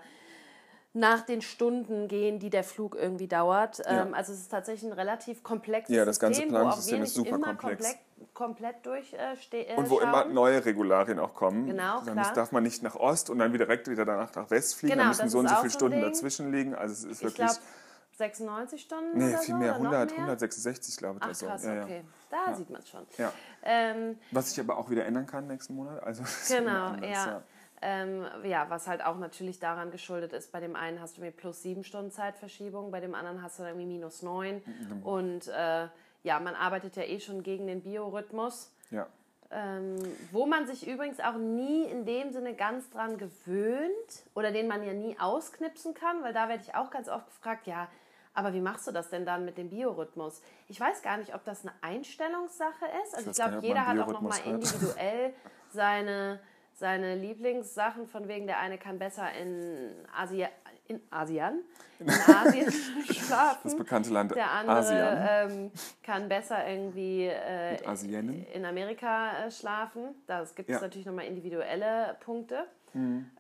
nach 0.98 1.22
den 1.22 1.42
Stunden 1.42 2.08
gehen, 2.08 2.40
die 2.40 2.50
der 2.50 2.64
Flug 2.64 2.96
irgendwie 2.96 3.28
dauert. 3.28 3.82
Ähm, 3.86 4.14
also 4.14 4.32
es 4.32 4.40
ist 4.40 4.50
tatsächlich 4.50 4.90
ein 4.90 4.98
relativ 4.98 5.44
komplexes 5.44 5.94
Ja, 5.94 6.06
das 6.06 6.20
ganze 6.20 6.38
System, 6.38 6.50
Planungssystem 6.54 7.04
ist 7.04 7.14
super 7.16 7.30
immer 7.36 7.54
komplex. 7.56 7.98
komplett, 8.34 8.86
durchstehen. 8.86 9.68
Äh, 9.68 9.76
Und 9.76 9.90
wo 9.90 10.00
immer 10.00 10.24
neue 10.26 10.64
Regularien 10.64 11.20
auch 11.20 11.34
kommen. 11.34 11.68
Genau, 11.68 12.02
dann 12.06 12.16
klar. 12.16 12.34
darf 12.34 12.52
man 12.54 12.64
nicht 12.64 12.82
nach 12.82 12.96
Ost 12.96 13.30
und 13.30 13.40
dann 13.40 13.52
wieder 13.52 13.66
direkt 13.66 13.90
wieder 13.90 14.06
danach 14.06 14.34
nach 14.36 14.50
West 14.50 14.76
fliegen. 14.76 14.94
Genau, 14.94 15.04
da 15.04 15.10
müssen 15.10 15.30
so 15.30 15.40
und 15.40 15.50
so 15.50 15.56
viele 15.58 15.70
Stunden 15.70 16.00
Ding. 16.00 16.10
dazwischen 16.10 16.52
liegen. 16.54 16.74
Also 16.76 16.94
es 16.94 17.04
ist 17.04 17.18
Ich 17.18 17.24
wirklich. 17.24 17.36
glaube 17.48 17.60
96 18.18 18.82
Stunden 18.82 19.18
Nee, 19.18 19.36
viel 19.40 19.54
so, 19.54 19.60
mehr. 19.60 19.72
oder 19.74 19.84
noch 19.84 19.92
100, 19.92 20.10
mehr? 20.12 20.20
166, 20.20 20.96
glaube 20.96 21.20
ich. 21.22 21.28
Ach 21.30 21.36
so. 21.36 21.46
krass, 21.48 21.66
Ja, 21.66 21.74
ja. 21.76 21.84
okay. 21.84 22.02
Da 22.30 22.54
sieht 22.56 22.70
man 22.70 22.82
es 22.82 22.90
schon. 22.90 23.06
Ja. 23.18 23.34
Ähm, 23.64 24.18
Was 24.32 24.50
sich 24.52 24.60
aber 24.62 24.78
auch 24.78 24.90
wieder 24.90 25.06
ändern 25.06 25.26
kann 25.26 25.48
nächsten 25.48 25.76
Monat. 25.76 26.02
Also 26.04 26.24
Genau, 26.48 26.86
anders, 26.86 27.10
ja. 27.12 27.44
Ähm, 27.82 28.26
ja, 28.44 28.70
was 28.70 28.88
halt 28.88 29.04
auch 29.04 29.18
natürlich 29.18 29.60
daran 29.60 29.92
geschuldet 29.92 30.34
ist, 30.34 30.52
bei 30.52 30.60
dem 30.60 30.76
einen 30.76 31.02
hast 31.02 31.18
du 31.18 31.22
irgendwie 31.22 31.38
plus 31.38 31.62
sieben 31.62 31.84
Stunden 31.84 32.10
Zeitverschiebung, 32.10 32.90
bei 32.90 33.00
dem 33.00 33.14
anderen 33.14 33.42
hast 33.42 33.60
du 33.60 33.64
dann 33.64 33.74
irgendwie 33.74 33.94
minus 33.94 34.22
neun. 34.22 34.62
Mhm. 34.66 35.04
Und 35.04 35.48
äh, 35.50 35.88
ja, 36.24 36.40
man 36.40 36.56
arbeitet 36.56 36.96
ja 36.96 37.04
eh 37.04 37.20
schon 37.20 37.44
gegen 37.44 37.68
den 37.68 37.82
Biorhythmus. 37.82 38.72
Ja. 38.92 39.08
Ähm, 39.52 39.98
wo 40.32 40.48
man 40.48 40.66
sich 40.66 40.88
übrigens 40.88 41.20
auch 41.20 41.36
nie 41.38 41.84
in 41.84 42.06
dem 42.06 42.32
Sinne 42.32 42.56
ganz 42.56 42.90
dran 42.90 43.18
gewöhnt 43.18 44.26
oder 44.34 44.52
den 44.52 44.68
man 44.68 44.84
ja 44.84 44.94
nie 44.94 45.20
ausknipsen 45.20 45.94
kann, 45.94 46.24
weil 46.24 46.34
da 46.34 46.50
werde 46.50 46.64
ich 46.64 46.74
auch 46.74 46.90
ganz 46.90 47.10
oft 47.10 47.28
gefragt, 47.28 47.68
ja, 47.68 47.88
aber 48.36 48.54
wie 48.54 48.60
machst 48.60 48.86
du 48.86 48.92
das 48.92 49.10
denn 49.10 49.26
dann 49.26 49.46
mit 49.46 49.58
dem 49.58 49.70
Biorhythmus? 49.70 50.42
Ich 50.68 50.80
weiß 50.80 51.02
gar 51.02 51.18
nicht, 51.18 51.34
ob 51.34 51.46
das 51.46 51.62
eine 51.62 51.74
Einstellungssache 51.82 52.86
ist. 53.04 53.16
Also 53.16 53.32
ich, 53.32 53.38
gar 53.38 53.50
glaube, 53.50 53.66
jeder 53.66 53.86
hat 53.86 53.98
auch 54.00 54.12
nochmal 54.12 54.40
individuell 54.46 55.34
seine, 55.70 56.40
seine 56.76 57.16
Lieblingssachen, 57.16 58.06
von 58.08 58.28
wegen 58.28 58.48
der 58.48 58.60
eine 58.60 58.78
kann 58.78 59.00
besser 59.00 59.32
in, 59.34 59.92
Asia, 60.16 60.50
in 60.88 61.02
Asien, 61.10 61.64
in 62.00 62.10
Asien 62.28 62.70
schlafen. 62.72 63.62
Das 63.64 63.78
bekannte 63.78 64.10
Land 64.12 64.36
Der 64.36 64.52
andere 64.52 64.76
Asien. 64.78 65.52
ähm, 65.62 65.72
kann 66.04 66.28
besser 66.30 66.68
irgendwie 66.68 67.28
äh, 67.28 67.78
in 68.54 68.66
Amerika 68.66 69.46
äh, 69.46 69.52
schlafen. 69.52 70.16
Das 70.28 70.54
gibt 70.54 70.70
es 70.70 70.74
Ja. 70.74 70.80
Mhm. 70.80 70.84
natürlich 70.84 71.06
nochmal 71.06 71.26
individuelle 71.26 72.18
Punkte. 72.20 72.66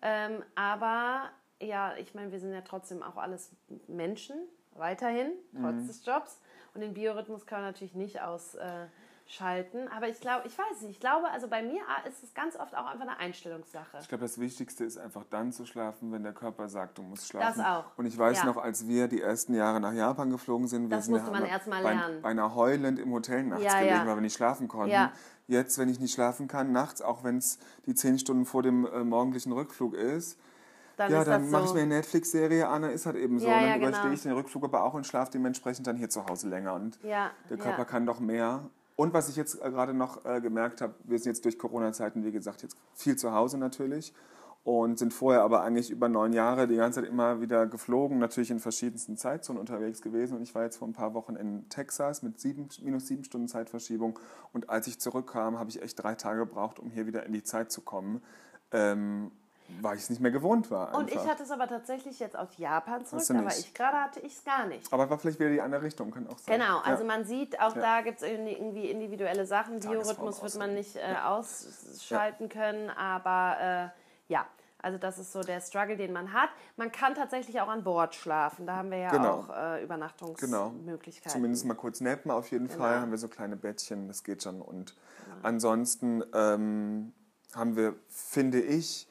Ähm, 0.01 0.43
aber 0.55 1.29
ja, 1.61 1.93
ich 1.97 2.13
meine, 2.15 2.31
wir 2.31 2.39
sind 2.39 2.53
ja 2.53 2.61
trotzdem 2.61 3.01
auch 3.03 3.15
alles 3.17 3.51
Menschen, 3.87 4.35
weiterhin, 4.73 5.31
trotz 5.61 5.75
Mhm. 5.75 5.87
des 5.87 6.05
Jobs. 6.05 6.41
Und 6.73 6.81
den 6.81 6.93
Biorhythmus 6.93 7.45
kann 7.45 7.61
man 7.61 7.69
natürlich 7.69 7.95
nicht 7.95 8.21
aus, 8.21 8.55
äh, 8.55 8.87
schalten. 9.27 9.87
Aber 9.95 10.07
ich 10.07 10.19
glaube, 10.21 10.45
ich 10.47 10.57
weiß 10.57 10.81
nicht, 10.81 10.91
ich 10.91 10.99
glaube, 10.99 11.27
also 11.29 11.47
bei 11.47 11.63
mir 11.63 11.81
ist 12.07 12.23
es 12.23 12.33
ganz 12.33 12.55
oft 12.55 12.75
auch 12.75 12.85
einfach 12.85 13.01
eine 13.07 13.17
Einstellungssache. 13.17 13.97
Ich 13.99 14.07
glaube, 14.07 14.23
das 14.23 14.39
Wichtigste 14.39 14.83
ist 14.85 14.97
einfach 14.97 15.23
dann 15.29 15.51
zu 15.51 15.65
schlafen, 15.65 16.11
wenn 16.11 16.21
der 16.23 16.33
Körper 16.33 16.69
sagt, 16.69 16.97
du 16.99 17.01
musst 17.01 17.27
schlafen. 17.27 17.57
Das 17.57 17.65
auch. 17.67 17.85
Und 17.97 18.05
ich 18.05 18.17
weiß 18.17 18.39
Ja. 18.39 18.45
noch, 18.45 18.57
als 18.57 18.87
wir 18.87 19.07
die 19.07 19.21
ersten 19.21 19.55
Jahre 19.55 19.79
nach 19.79 19.93
Japan 19.93 20.29
geflogen 20.29 20.67
sind, 20.67 20.83
wir 20.89 20.97
Das 20.97 21.05
sind 21.05 21.15
musste 21.15 21.31
man 21.31 21.41
haben 21.41 21.49
erst 21.49 21.67
mal 21.67 21.81
bei, 21.81 21.93
lernen. 21.95 22.21
beinahe 22.21 22.53
heulend 22.55 22.99
im 22.99 23.11
Hotel 23.11 23.43
nachts 23.43 23.63
Ja, 23.63 23.79
gelegen, 23.79 23.95
ja. 23.95 24.05
weil 24.05 24.15
wir 24.15 24.21
nicht 24.21 24.35
schlafen 24.35 24.67
konnten. 24.67 24.91
Ja. 24.91 25.11
Jetzt, 25.47 25.77
wenn 25.79 25.89
ich 25.89 25.99
nicht 25.99 26.13
schlafen 26.13 26.47
kann, 26.47 26.71
nachts, 26.71 27.01
auch 27.01 27.23
wenn 27.23 27.37
es 27.37 27.59
die 27.85 27.95
zehn 27.95 28.19
Stunden 28.19 28.45
vor 28.45 28.61
dem 28.63 28.85
äh, 28.85 29.03
morgendlichen 29.03 29.51
Rückflug 29.53 29.93
ist, 29.95 30.39
Dann 30.97 31.11
ja, 31.11 31.23
dann 31.23 31.49
mache 31.49 31.63
ich 31.63 31.69
so. 31.69 31.73
mir 31.75 31.81
eine 31.81 31.95
Netflix-Serie 31.95 32.67
an, 32.67 32.83
dann 32.83 32.91
ist 32.91 33.05
halt 33.05 33.15
eben 33.17 33.37
so. 33.39 33.47
Ja, 33.47 33.53
und 33.55 33.59
dann 33.61 33.67
ja, 33.69 33.75
genau. 33.77 33.87
überstehe 33.89 34.13
ich 34.13 34.21
den 34.21 34.31
Rückflug 34.31 34.63
aber 34.63 34.83
auch 34.83 34.93
und 34.93 35.05
schlafe 35.05 35.31
dementsprechend 35.31 35.87
dann 35.87 35.97
hier 35.97 36.09
zu 36.09 36.25
Hause 36.27 36.47
länger. 36.47 36.73
Und 36.75 36.97
Ja, 37.03 37.31
der 37.49 37.57
Körper 37.57 37.85
kann 37.85 38.05
doch 38.05 38.19
mehr. 38.19 38.69
Und 38.95 39.13
was 39.13 39.29
ich 39.29 39.35
jetzt 39.35 39.61
äh, 39.61 39.69
gerade 39.69 39.93
noch 39.93 40.25
äh, 40.25 40.41
gemerkt 40.41 40.81
habe, 40.81 40.95
wir 41.03 41.19
sind 41.19 41.33
jetzt 41.33 41.45
durch 41.45 41.57
Corona-Zeiten, 41.57 42.23
wie 42.23 42.31
gesagt, 42.31 42.61
jetzt 42.61 42.77
viel 42.93 43.15
zu 43.17 43.33
Hause 43.33 43.57
natürlich 43.57 44.13
und 44.65 44.97
sind 44.97 45.13
vorher 45.13 45.43
aber 45.43 45.61
eigentlich 45.61 45.91
über 45.91 46.09
neun 46.09 46.33
Jahre 46.33 46.67
die 46.67 46.77
ganze 46.77 47.01
Zeit 47.01 47.09
immer 47.09 47.39
wieder 47.39 47.67
geflogen, 47.67 48.17
natürlich 48.17 48.49
in 48.49 48.59
verschiedensten 48.59 49.15
Zeitzonen 49.15 49.59
unterwegs 49.59 50.01
gewesen. 50.01 50.37
Und 50.37 50.41
ich 50.41 50.55
war 50.55 50.63
jetzt 50.63 50.77
vor 50.77 50.87
ein 50.87 50.93
paar 50.93 51.13
Wochen 51.13 51.35
in 51.35 51.69
Texas 51.69 52.23
mit 52.23 52.39
sieben, 52.39 52.67
minus 52.81 53.05
sieben 53.05 53.23
Stunden 53.23 53.47
Zeitverschiebung. 53.47 54.17
Und 54.53 54.71
als 54.71 54.87
ich 54.87 54.99
zurückkam, 54.99 55.59
habe 55.59 55.69
ich 55.69 55.83
echt 55.83 56.01
drei 56.01 56.15
Tage 56.15 56.39
gebraucht, 56.39 56.79
um 56.79 56.89
hier 56.89 57.05
wieder 57.05 57.27
in 57.27 57.33
die 57.33 57.43
Zeit 57.43 57.71
zu 57.71 57.81
kommen, 57.81 58.23
ähm, 58.71 59.29
weil 59.81 59.95
ich 59.95 60.03
es 60.03 60.09
nicht 60.09 60.21
mehr 60.21 60.31
gewohnt 60.31 60.69
war. 60.71 60.95
Und 60.95 61.09
ich 61.09 61.17
einfach. 61.17 61.31
hatte 61.31 61.43
es 61.43 61.51
aber 61.51 61.67
tatsächlich 61.67 62.19
jetzt 62.19 62.35
aus 62.37 62.49
Japan 62.57 63.05
zurück, 63.05 63.27
nicht. 63.29 63.59
ich 63.59 63.73
gerade, 63.73 63.97
hatte 63.97 64.19
ich 64.19 64.33
es 64.37 64.43
gar 64.43 64.65
nicht. 64.65 64.91
aber 64.93 65.09
war 65.09 65.17
vielleicht 65.17 65.39
wieder 65.39 65.49
die 65.49 65.61
andere 65.61 65.81
Richtung, 65.81 66.11
kann 66.11 66.27
auch 66.27 66.37
sein. 66.37 66.59
Genau, 66.59 66.79
also 66.79 67.03
ja. 67.03 67.07
man 67.07 67.25
sieht, 67.25 67.59
auch 67.59 67.75
Ja. 67.75 67.81
da 67.81 68.01
gibt 68.01 68.21
es 68.21 68.27
irgendwie 68.27 68.89
individuelle 68.89 69.45
Sachen. 69.45 69.79
Biorhythmus 69.79 70.41
wird 70.43 70.55
man 70.57 70.73
nicht 70.73 70.95
äh, 70.95 71.01
ausschalten 71.23 72.49
können, 72.49 72.89
aber 72.91 73.91
äh, 73.91 74.31
ja, 74.31 74.45
also 74.81 74.99
das 74.99 75.17
ist 75.17 75.31
so 75.31 75.41
der 75.41 75.61
Struggle, 75.61 75.97
den 75.97 76.13
man 76.13 76.31
hat. 76.31 76.49
Man 76.77 76.91
kann 76.91 77.15
tatsächlich 77.15 77.59
auch 77.59 77.67
an 77.69 77.83
Bord 77.83 78.13
schlafen, 78.13 78.67
da 78.67 78.75
haben 78.75 78.91
wir 78.91 78.99
ja 78.99 79.09
Genau. 79.09 79.31
auch 79.39 79.49
äh, 79.49 79.53
Genau. 79.53 79.83
Übernachtungsmöglichkeiten. 79.83 81.31
Zumindest 81.31 81.65
mal 81.65 81.73
kurz 81.73 82.01
nappen 82.01 82.29
auf 82.29 82.51
jeden 82.51 82.67
Genau. 82.67 82.79
Fall. 82.79 82.99
Haben 82.99 83.09
wir 83.11 83.17
so 83.17 83.27
kleine 83.27 83.55
Bettchen, 83.55 84.07
das 84.07 84.23
geht 84.23 84.43
schon. 84.43 84.61
Und 84.61 84.95
ansonsten 85.41 86.23
ähm, 86.33 87.13
haben 87.55 87.75
wir, 87.75 87.95
finde 88.09 88.61
ich, 88.61 89.07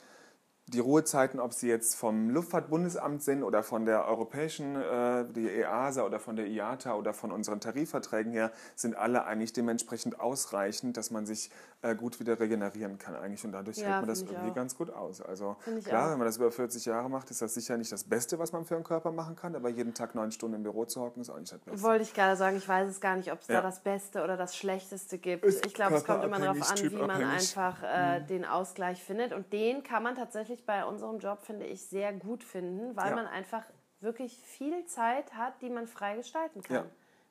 die 0.67 0.81
Ruhezeiten, 0.81 1.41
ob 1.41 1.53
sie 1.53 1.69
jetzt 1.69 1.95
vom 1.95 2.31
Luftfahrtbundesamt 2.31 3.23
sind 3.23 3.43
oder 3.43 3.63
von 3.63 3.85
der 3.85 4.07
europäischen, 4.07 4.77
äh, 4.77 5.27
die 5.31 5.47
EASA 5.47 6.05
oder 6.05 6.19
von 6.19 6.37
der 6.37 6.47
IATA 6.47 6.95
oder 6.95 7.13
von 7.13 7.33
unseren 7.33 7.61
Tarifverträgen 7.61 8.33
her, 8.33 8.51
sind 8.75 8.97
alle 8.97 9.25
eigentlich 9.25 9.53
dementsprechend 9.53 10.21
ausreichend, 10.21 10.97
dass 10.97 11.11
man 11.11 11.27
sich 11.27 11.51
äh, 11.85 11.95
gut 11.95 12.19
wieder 12.19 12.39
regenerieren 12.41 12.99
kann 12.99 13.15
eigentlich. 13.15 13.45
Und 13.45 13.53
dadurch 13.53 13.77
Ja, 13.79 13.89
hält 13.89 13.97
man 14.01 14.09
das 14.09 14.23
irgendwie 14.23 14.51
auch. 14.51 14.55
ganz 14.55 14.75
gut 14.77 14.91
aus. 14.91 15.21
Also 15.21 15.57
klar, 15.85 16.07
auch. 16.07 16.11
wenn 16.13 16.19
man 16.19 16.27
das 16.27 16.39
über 16.39 16.51
40 16.51 16.85
Jahre 16.87 17.09
macht, 17.11 17.31
ist 17.31 17.43
das 17.43 17.53
sicher 17.55 17.77
nicht 17.77 17.93
das 17.93 18.05
Beste, 18.05 18.39
was 18.39 18.53
man 18.53 18.65
für 18.65 18.75
einen 18.75 18.85
Körper 18.85 19.13
machen 19.13 19.37
kann, 19.37 19.55
aber 19.55 19.69
jeden 19.69 19.93
Tag 19.95 20.15
neun 20.15 20.33
Stunden 20.33 20.57
im 20.57 20.63
Büro 20.63 20.85
zu 20.87 21.01
hocken, 21.03 21.21
ist 21.21 21.31
auch 21.31 21.39
nicht 21.39 21.53
das 21.53 21.61
Beste. 21.61 21.83
Wollte 21.83 22.03
ich 22.05 22.15
gerade 22.15 22.37
sagen, 22.37 22.57
ich 22.57 22.67
weiß 22.69 22.89
es 22.91 23.01
gar 23.01 23.17
nicht, 23.17 23.31
ob 23.31 23.41
es 23.41 23.49
Ja. 23.49 23.57
da 23.57 23.63
das 23.63 23.81
Beste 23.81 24.25
oder 24.25 24.37
das 24.37 24.57
Schlechteste 24.57 25.19
gibt. 25.19 25.45
Ist 25.45 25.65
Ich 25.67 25.75
glaube, 25.75 25.97
es 25.97 26.05
kommt 26.05 26.25
immer 26.25 26.39
darauf 26.39 26.71
an, 26.71 26.79
wie 26.91 26.97
man 26.97 27.11
einfach 27.23 27.83
äh, 27.83 28.21
den 28.23 28.45
Ausgleich 28.45 29.03
findet. 29.03 29.33
Und 29.33 29.53
den 29.53 29.83
kann 29.83 30.03
man 30.03 30.15
tatsächlich 30.15 30.65
bei 30.65 30.85
unserem 30.85 31.19
Job, 31.19 31.43
finde 31.43 31.67
ich, 31.67 31.85
sehr 31.87 32.13
gut 32.13 32.43
finden, 32.43 32.97
weil 32.97 33.11
Ja. 33.11 33.17
man 33.17 33.27
einfach 33.27 33.63
wirklich 34.01 34.39
viel 34.39 34.85
Zeit 34.87 35.35
hat, 35.35 35.61
die 35.63 35.71
man 35.71 35.87
frei 35.87 36.17
gestalten 36.17 36.63
kann. 36.63 36.85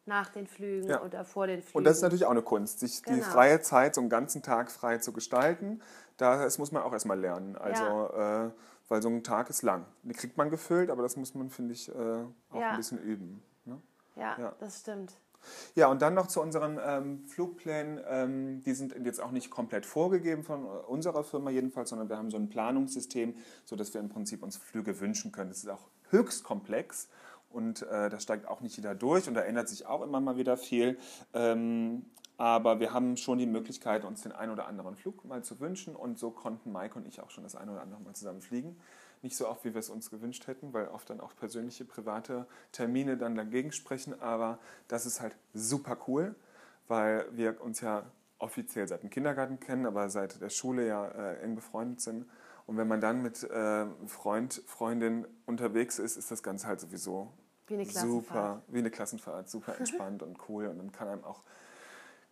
Ja. 0.05 0.13
Nach 0.19 0.29
den 0.29 0.47
Flügen 0.47 0.89
Ja. 0.89 1.01
oder 1.01 1.23
vor 1.25 1.47
den 1.47 1.61
Flügen. 1.61 1.77
Und 1.77 1.83
das 1.85 1.97
ist 1.97 2.01
natürlich 2.03 2.25
auch 2.25 2.31
eine 2.31 2.41
Kunst, 2.41 2.79
sich 2.79 3.01
die 3.03 3.11
Genau. 3.11 3.23
freie 3.25 3.61
Zeit 3.61 3.95
so 3.95 4.01
einen 4.01 4.09
ganzen 4.09 4.41
Tag 4.41 4.69
frei 4.71 4.97
zu 4.97 5.13
gestalten. 5.13 5.81
Das 6.17 6.57
muss 6.57 6.71
man 6.71 6.83
auch 6.83 6.93
erstmal 6.93 7.19
lernen. 7.19 7.55
Also, 7.55 8.09
äh, 8.13 8.51
weil 8.89 9.01
so 9.01 9.09
ein 9.09 9.23
Tag 9.23 9.49
ist 9.49 9.61
lang. 9.63 9.85
Die 10.03 10.13
kriegt 10.13 10.37
man 10.37 10.49
gefüllt, 10.49 10.89
aber 10.91 11.01
das 11.03 11.15
muss 11.15 11.33
man, 11.33 11.49
finde 11.49 11.73
ich, 11.73 11.89
äh, 11.89 11.93
auch 12.51 12.59
Ja. 12.59 12.71
ein 12.71 12.77
bisschen 12.77 12.99
üben. 12.99 13.41
Ne? 13.65 13.81
ja, 14.15 14.37
Ja. 14.37 14.55
das 14.59 14.81
stimmt. 14.81 15.13
Ja, 15.75 15.87
und 15.87 16.01
dann 16.01 16.13
noch 16.13 16.27
zu 16.27 16.41
unseren 16.41 16.79
ähm, 16.81 17.25
Flugplänen. 17.27 17.99
Ähm, 18.07 18.63
die 18.63 18.73
sind 18.73 18.95
jetzt 19.05 19.21
auch 19.21 19.31
nicht 19.31 19.49
komplett 19.49 19.85
vorgegeben 19.85 20.43
von 20.43 20.63
äh, 20.63 20.67
unserer 20.67 21.23
Firma 21.25 21.49
jedenfalls, 21.49 21.89
sondern 21.89 22.07
wir 22.07 22.17
haben 22.17 22.29
so 22.31 22.37
ein 22.37 22.47
Planungssystem, 22.49 23.35
sodass 23.65 23.93
wir 23.93 23.99
im 23.99 24.07
Prinzip 24.09 24.41
uns 24.43 24.55
Flüge 24.55 24.99
wünschen 25.01 25.31
können. 25.33 25.49
Das 25.49 25.57
ist 25.59 25.69
auch 25.69 25.89
höchst 26.11 26.43
komplex 26.45 27.09
und 27.53 27.83
äh, 27.83 28.09
da 28.09 28.19
steigt 28.19 28.47
auch 28.47 28.61
nicht 28.61 28.75
jeder 28.75 28.95
durch 28.95 29.27
und 29.27 29.35
da 29.35 29.41
ändert 29.41 29.69
sich 29.69 29.85
auch 29.85 30.01
immer 30.01 30.19
mal 30.19 30.37
wieder 30.37 30.57
viel. 30.57 30.97
Ähm, 31.33 32.05
aber 32.37 32.79
wir 32.79 32.93
haben 32.93 33.15
schon 33.15 33.37
die 33.37 33.45
Möglichkeit, 33.45 34.03
uns 34.05 34.21
den 34.21 34.31
einen 34.31 34.51
oder 34.51 34.67
anderen 34.67 34.95
Flug 34.95 35.23
mal 35.23 35.43
zu 35.43 35.59
wünschen 35.59 35.95
und 35.95 36.17
so 36.17 36.31
konnten 36.31 36.71
Mike 36.71 36.95
und 36.95 37.07
ich 37.07 37.21
auch 37.21 37.29
schon 37.29 37.43
das 37.43 37.55
eine 37.55 37.71
oder 37.71 37.81
andere 37.81 38.01
Mal 38.01 38.15
zusammen 38.15 38.41
fliegen. 38.41 38.75
Nicht 39.21 39.37
so 39.37 39.47
oft, 39.47 39.63
wie 39.63 39.73
wir 39.73 39.79
es 39.79 39.89
uns 39.89 40.09
gewünscht 40.09 40.47
hätten, 40.47 40.73
weil 40.73 40.87
oft 40.87 41.09
dann 41.09 41.21
auch 41.21 41.35
persönliche, 41.35 41.85
private 41.85 42.47
Termine 42.71 43.17
dann 43.17 43.35
dagegen 43.35 43.71
sprechen. 43.71 44.19
Aber 44.19 44.59
das 44.87 45.05
ist 45.05 45.21
halt 45.21 45.37
super 45.53 45.97
cool, 46.07 46.35
weil 46.87 47.25
wir 47.31 47.61
uns 47.61 47.81
ja 47.81 48.03
offiziell 48.39 48.87
seit 48.87 49.03
dem 49.03 49.09
Kindergarten 49.09 49.59
kennen, 49.59 49.85
aber 49.85 50.09
seit 50.09 50.41
der 50.41 50.49
Schule 50.49 50.85
ja 50.87 51.07
äh, 51.07 51.41
eng 51.41 51.55
befreundet 51.55 52.01
sind. 52.01 52.25
Und 52.65 52.77
wenn 52.77 52.87
man 52.87 52.99
dann 52.99 53.21
mit 53.21 53.43
äh, 53.43 53.85
Freund, 54.07 54.61
Freundin 54.65 55.25
unterwegs 55.45 55.99
ist, 55.99 56.17
ist 56.17 56.31
das 56.31 56.43
Ganze 56.43 56.67
halt 56.67 56.81
sowieso 56.81 57.31
Wie 57.67 57.75
eine 57.75 57.85
super, 57.85 57.91
Klassenfahrt. 57.91 58.61
wie 58.67 58.77
eine 58.79 58.91
Klassenfahrt, 58.91 59.49
super 59.49 59.77
entspannt 59.77 60.23
und 60.23 60.37
cool. 60.49 60.67
Und 60.67 60.77
dann 60.79 60.91
kann 60.91 61.07
einem 61.07 61.23
auch 61.23 61.41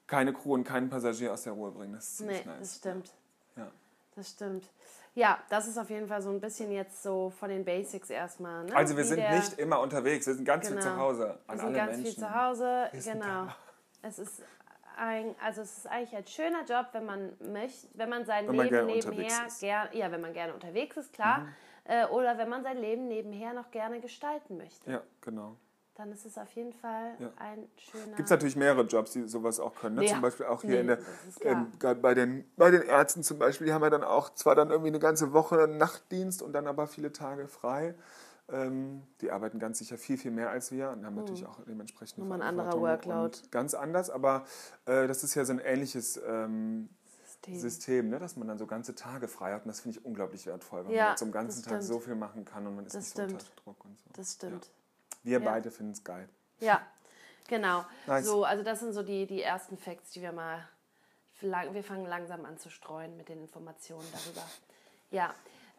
keine 0.08 0.34
Crew 0.34 0.54
und 0.56 0.64
keinen 0.66 0.90
Passagier 0.90 1.32
aus 1.34 1.44
der 1.44 1.54
Ruhe 1.54 1.72
bringen. 1.72 1.94
Das 1.94 2.04
ist 2.04 2.18
ziemlich 2.18 2.46
Nee, 2.46 2.52
nice. 2.52 2.60
das 2.60 2.76
stimmt. 2.78 3.12
Ja. 3.56 3.68
Das 4.16 4.30
stimmt. 4.30 4.70
Ja, 5.14 5.40
das 5.50 5.68
ist 5.68 5.78
auf 5.78 5.90
jeden 5.90 6.08
Fall 6.08 6.22
so 6.22 6.30
ein 6.30 6.40
bisschen 6.40 6.72
jetzt 6.72 7.04
so 7.04 7.30
von 7.32 7.50
den 7.50 7.66
Basics 7.66 8.10
erstmal. 8.10 8.66
Ne? 8.66 8.76
Also 8.76 8.96
wir 8.96 9.04
Wie 9.04 9.08
sind 9.08 9.18
der- 9.20 9.36
nicht 9.36 9.60
immer 9.60 9.80
unterwegs, 9.82 10.26
wir 10.28 10.36
sind 10.36 10.46
ganz 10.46 10.68
viel 10.68 10.78
Genau. 10.78 10.90
zu 10.90 10.98
Hause. 10.98 11.38
An 11.48 11.58
Wir 11.58 11.64
alle 11.64 11.64
sind 11.64 11.74
ganz 11.74 11.92
Menschen. 11.98 12.06
viel 12.14 12.24
zu 12.24 12.34
Hause, 12.36 12.90
genau. 13.04 13.24
da. 13.26 13.56
Es 14.04 14.20
ist 14.20 14.42
ein, 14.98 15.36
also 15.44 15.62
es 15.62 15.78
ist 15.80 15.88
eigentlich 15.88 16.16
ein 16.16 16.28
schöner 16.28 16.64
Job, 16.66 16.88
wenn 16.94 17.06
man 17.06 17.34
möchte, 17.52 17.88
wenn 17.94 18.10
man 18.10 18.26
sein 18.26 18.48
Wenn 18.48 18.56
man 18.56 18.66
Leben 18.68 18.80
unterwegs 18.88 19.06
nebenher. 19.06 19.42
Mhm. 19.44 19.60
gern, 19.60 19.88
ja, 19.94 20.12
wenn 20.12 20.22
man 20.22 20.34
gerne 20.34 20.54
unterwegs 20.54 20.96
ist, 20.98 21.12
klar, 21.14 21.48
äh, 21.86 22.06
oder 22.08 22.38
wenn 22.38 22.50
man 22.50 22.64
sein 22.64 22.78
Leben 22.78 23.08
nebenher 23.08 23.54
noch 23.54 23.72
gerne 23.72 24.00
gestalten 24.00 24.58
möchte, 24.58 24.90
Ja, 24.92 25.02
genau. 25.22 25.56
dann 25.96 26.12
ist 26.12 26.26
es 26.26 26.38
auf 26.38 26.52
jeden 26.54 26.74
Fall 26.74 27.16
Ja. 27.20 27.30
ein 27.38 27.68
schöner. 27.78 28.16
Gibt 28.16 28.28
es 28.28 28.30
natürlich 28.30 28.56
mehrere 28.56 28.84
Jobs, 28.84 29.12
die 29.12 29.28
sowas 29.28 29.60
auch 29.60 29.76
können. 29.76 29.96
Ne? 29.98 30.06
Ja. 30.06 30.14
Zum 30.14 30.22
Beispiel 30.22 30.46
auch 30.46 30.62
hier 30.62 30.72
Nee, 30.76 30.80
in 30.82 30.88
der, 30.88 31.00
ähm, 31.42 31.72
gerade 31.80 32.00
bei 32.00 32.14
den, 32.14 32.50
bei 32.56 32.72
den 32.72 32.82
Ärzten 32.84 33.24
zum 33.24 33.40
Beispiel, 33.40 33.68
die 33.68 33.74
haben 33.74 33.84
ja 33.84 33.90
dann 33.90 34.04
auch 34.04 34.34
zwar 34.34 34.56
dann 34.56 34.70
irgendwie 34.70 34.90
eine 34.90 35.00
ganze 35.00 35.34
Woche 35.34 35.68
Nachtdienst 35.68 36.42
und 36.42 36.54
dann 36.54 36.68
aber 36.68 36.88
viele 36.88 37.12
Tage 37.12 37.48
frei. 37.48 37.96
Ähm, 38.50 39.04
die 39.22 39.32
arbeiten 39.32 39.60
ganz 39.60 39.78
sicher 39.80 39.98
viel, 39.98 40.18
viel 40.18 40.32
mehr 40.32 40.50
als 40.50 40.72
wir 40.74 40.90
und 40.90 41.06
haben 41.06 41.16
natürlich 41.16 41.46
auch 41.46 41.60
dementsprechend 41.64 42.18
Hm. 42.18 42.24
Nochmal 42.28 42.42
ein 42.42 42.48
anderer 42.60 42.80
Workload. 42.82 43.38
Ganz 43.50 43.74
anders, 43.74 44.10
aber 44.10 44.44
äh, 44.86 45.08
das 45.08 45.24
ist 45.24 45.36
ja 45.36 45.46
so 45.46 45.54
ein 45.54 45.60
ähnliches 45.60 46.20
ähm, 46.28 46.90
System. 47.46 47.60
System, 47.60 48.10
ne? 48.10 48.20
dass 48.20 48.36
man 48.36 48.48
dann 48.48 48.58
so 48.60 48.68
ganze 48.68 48.94
Tage 48.94 49.28
frei 49.28 49.54
hat 49.54 49.64
und 49.64 49.70
das 49.70 49.82
finde 49.82 49.98
ich 49.98 50.06
unglaublich 50.06 50.46
wertvoll, 50.46 50.86
weil 50.86 50.94
Ja, 50.94 51.08
man 51.10 51.18
zum 51.18 51.32
ganzen 51.32 51.64
Tag 51.64 51.72
stimmt. 51.74 51.84
so 51.84 52.00
viel 52.00 52.16
machen 52.16 52.46
kann 52.46 52.68
und 52.68 52.76
man 52.76 52.86
ist 52.86 52.94
Das 52.96 53.04
nicht 53.06 53.16
so 53.16 53.24
unter 53.24 53.40
stimmt. 53.40 53.66
Druck 53.66 53.86
und 53.86 53.98
so. 54.00 54.06
Das 54.14 54.34
stimmt. 54.34 54.70
Wir 55.24 55.40
Ja. 55.40 55.50
beide 55.52 55.72
finden 55.72 55.94
es 55.94 56.04
geil. 56.04 56.30
Ja, 56.60 56.82
genau. 57.48 57.84
Nice. 58.06 58.26
So, 58.28 58.44
also 58.44 58.64
das 58.64 58.80
sind 58.80 58.94
so 58.94 59.02
die, 59.02 59.26
die 59.26 59.42
ersten 59.42 59.78
Facts, 59.78 60.12
die 60.12 60.22
wir 60.22 60.32
mal. 60.32 60.68
Wir 61.42 61.84
fangen 61.84 62.06
langsam 62.06 62.46
an 62.46 62.60
zu 62.60 62.70
streuen 62.70 63.18
mit 63.18 63.28
den 63.28 63.42
Informationen 63.42 64.06
darüber. 64.14 64.46
Ja. 65.10 65.34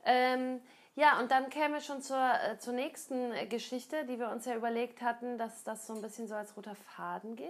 Ähm, 0.05 0.61
ja, 0.97 1.21
und 1.21 1.31
dann 1.31 1.49
kämen 1.51 1.75
wir 1.75 1.81
schon 1.81 2.03
zur, 2.03 2.19
äh, 2.19 2.59
zur 2.59 2.73
nächsten 2.73 3.33
Geschichte, 3.49 4.05
die 4.07 4.19
wir 4.19 4.31
uns 4.31 4.45
ja 4.45 4.57
überlegt 4.57 5.01
hatten, 5.03 5.39
dass 5.39 5.63
das 5.63 5.87
so 5.87 5.95
ein 5.95 6.03
bisschen 6.03 6.27
so 6.27 6.35
als 6.35 6.57
roter 6.57 6.75
Faden 6.75 7.37
gilt. 7.37 7.49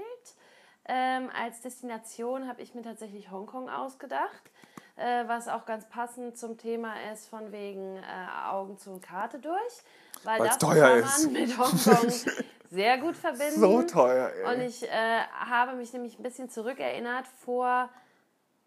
Ähm, 0.87 1.31
als 1.39 1.61
Destination 1.61 2.49
habe 2.49 2.61
ich 2.63 2.75
mir 2.75 2.83
tatsächlich 2.83 3.31
Hongkong 3.31 3.69
ausgedacht, 3.69 4.51
äh, 4.97 5.27
was 5.29 5.49
auch 5.49 5.65
ganz 5.65 5.89
passend 5.89 6.37
zum 6.37 6.59
Thema 6.59 6.95
ist, 7.13 7.29
von 7.29 7.53
wegen 7.53 7.97
äh, 7.97 8.03
Augen 8.49 8.77
zu 8.79 8.91
und 8.91 9.01
Karte 9.01 9.39
durch. 9.39 9.55
Weil 10.25 10.41
Weil's 10.41 10.59
das 10.59 10.59
teuer 10.59 10.89
kann 10.89 10.99
ist. 10.99 11.25
man 11.25 11.33
mit 11.33 11.59
Hongkong 11.59 12.11
sehr 12.71 12.99
gut 12.99 13.17
verbinden. 13.17 13.61
So 13.61 13.83
teuer, 13.83 14.31
ey. 14.31 14.55
Und 14.55 14.61
ich 14.63 14.83
äh, 14.83 15.21
habe 15.39 15.75
mich 15.75 15.93
nämlich 15.93 16.19
ein 16.19 16.23
bisschen 16.23 16.51
zurückerinnert. 16.51 17.27
Vor 17.27 17.89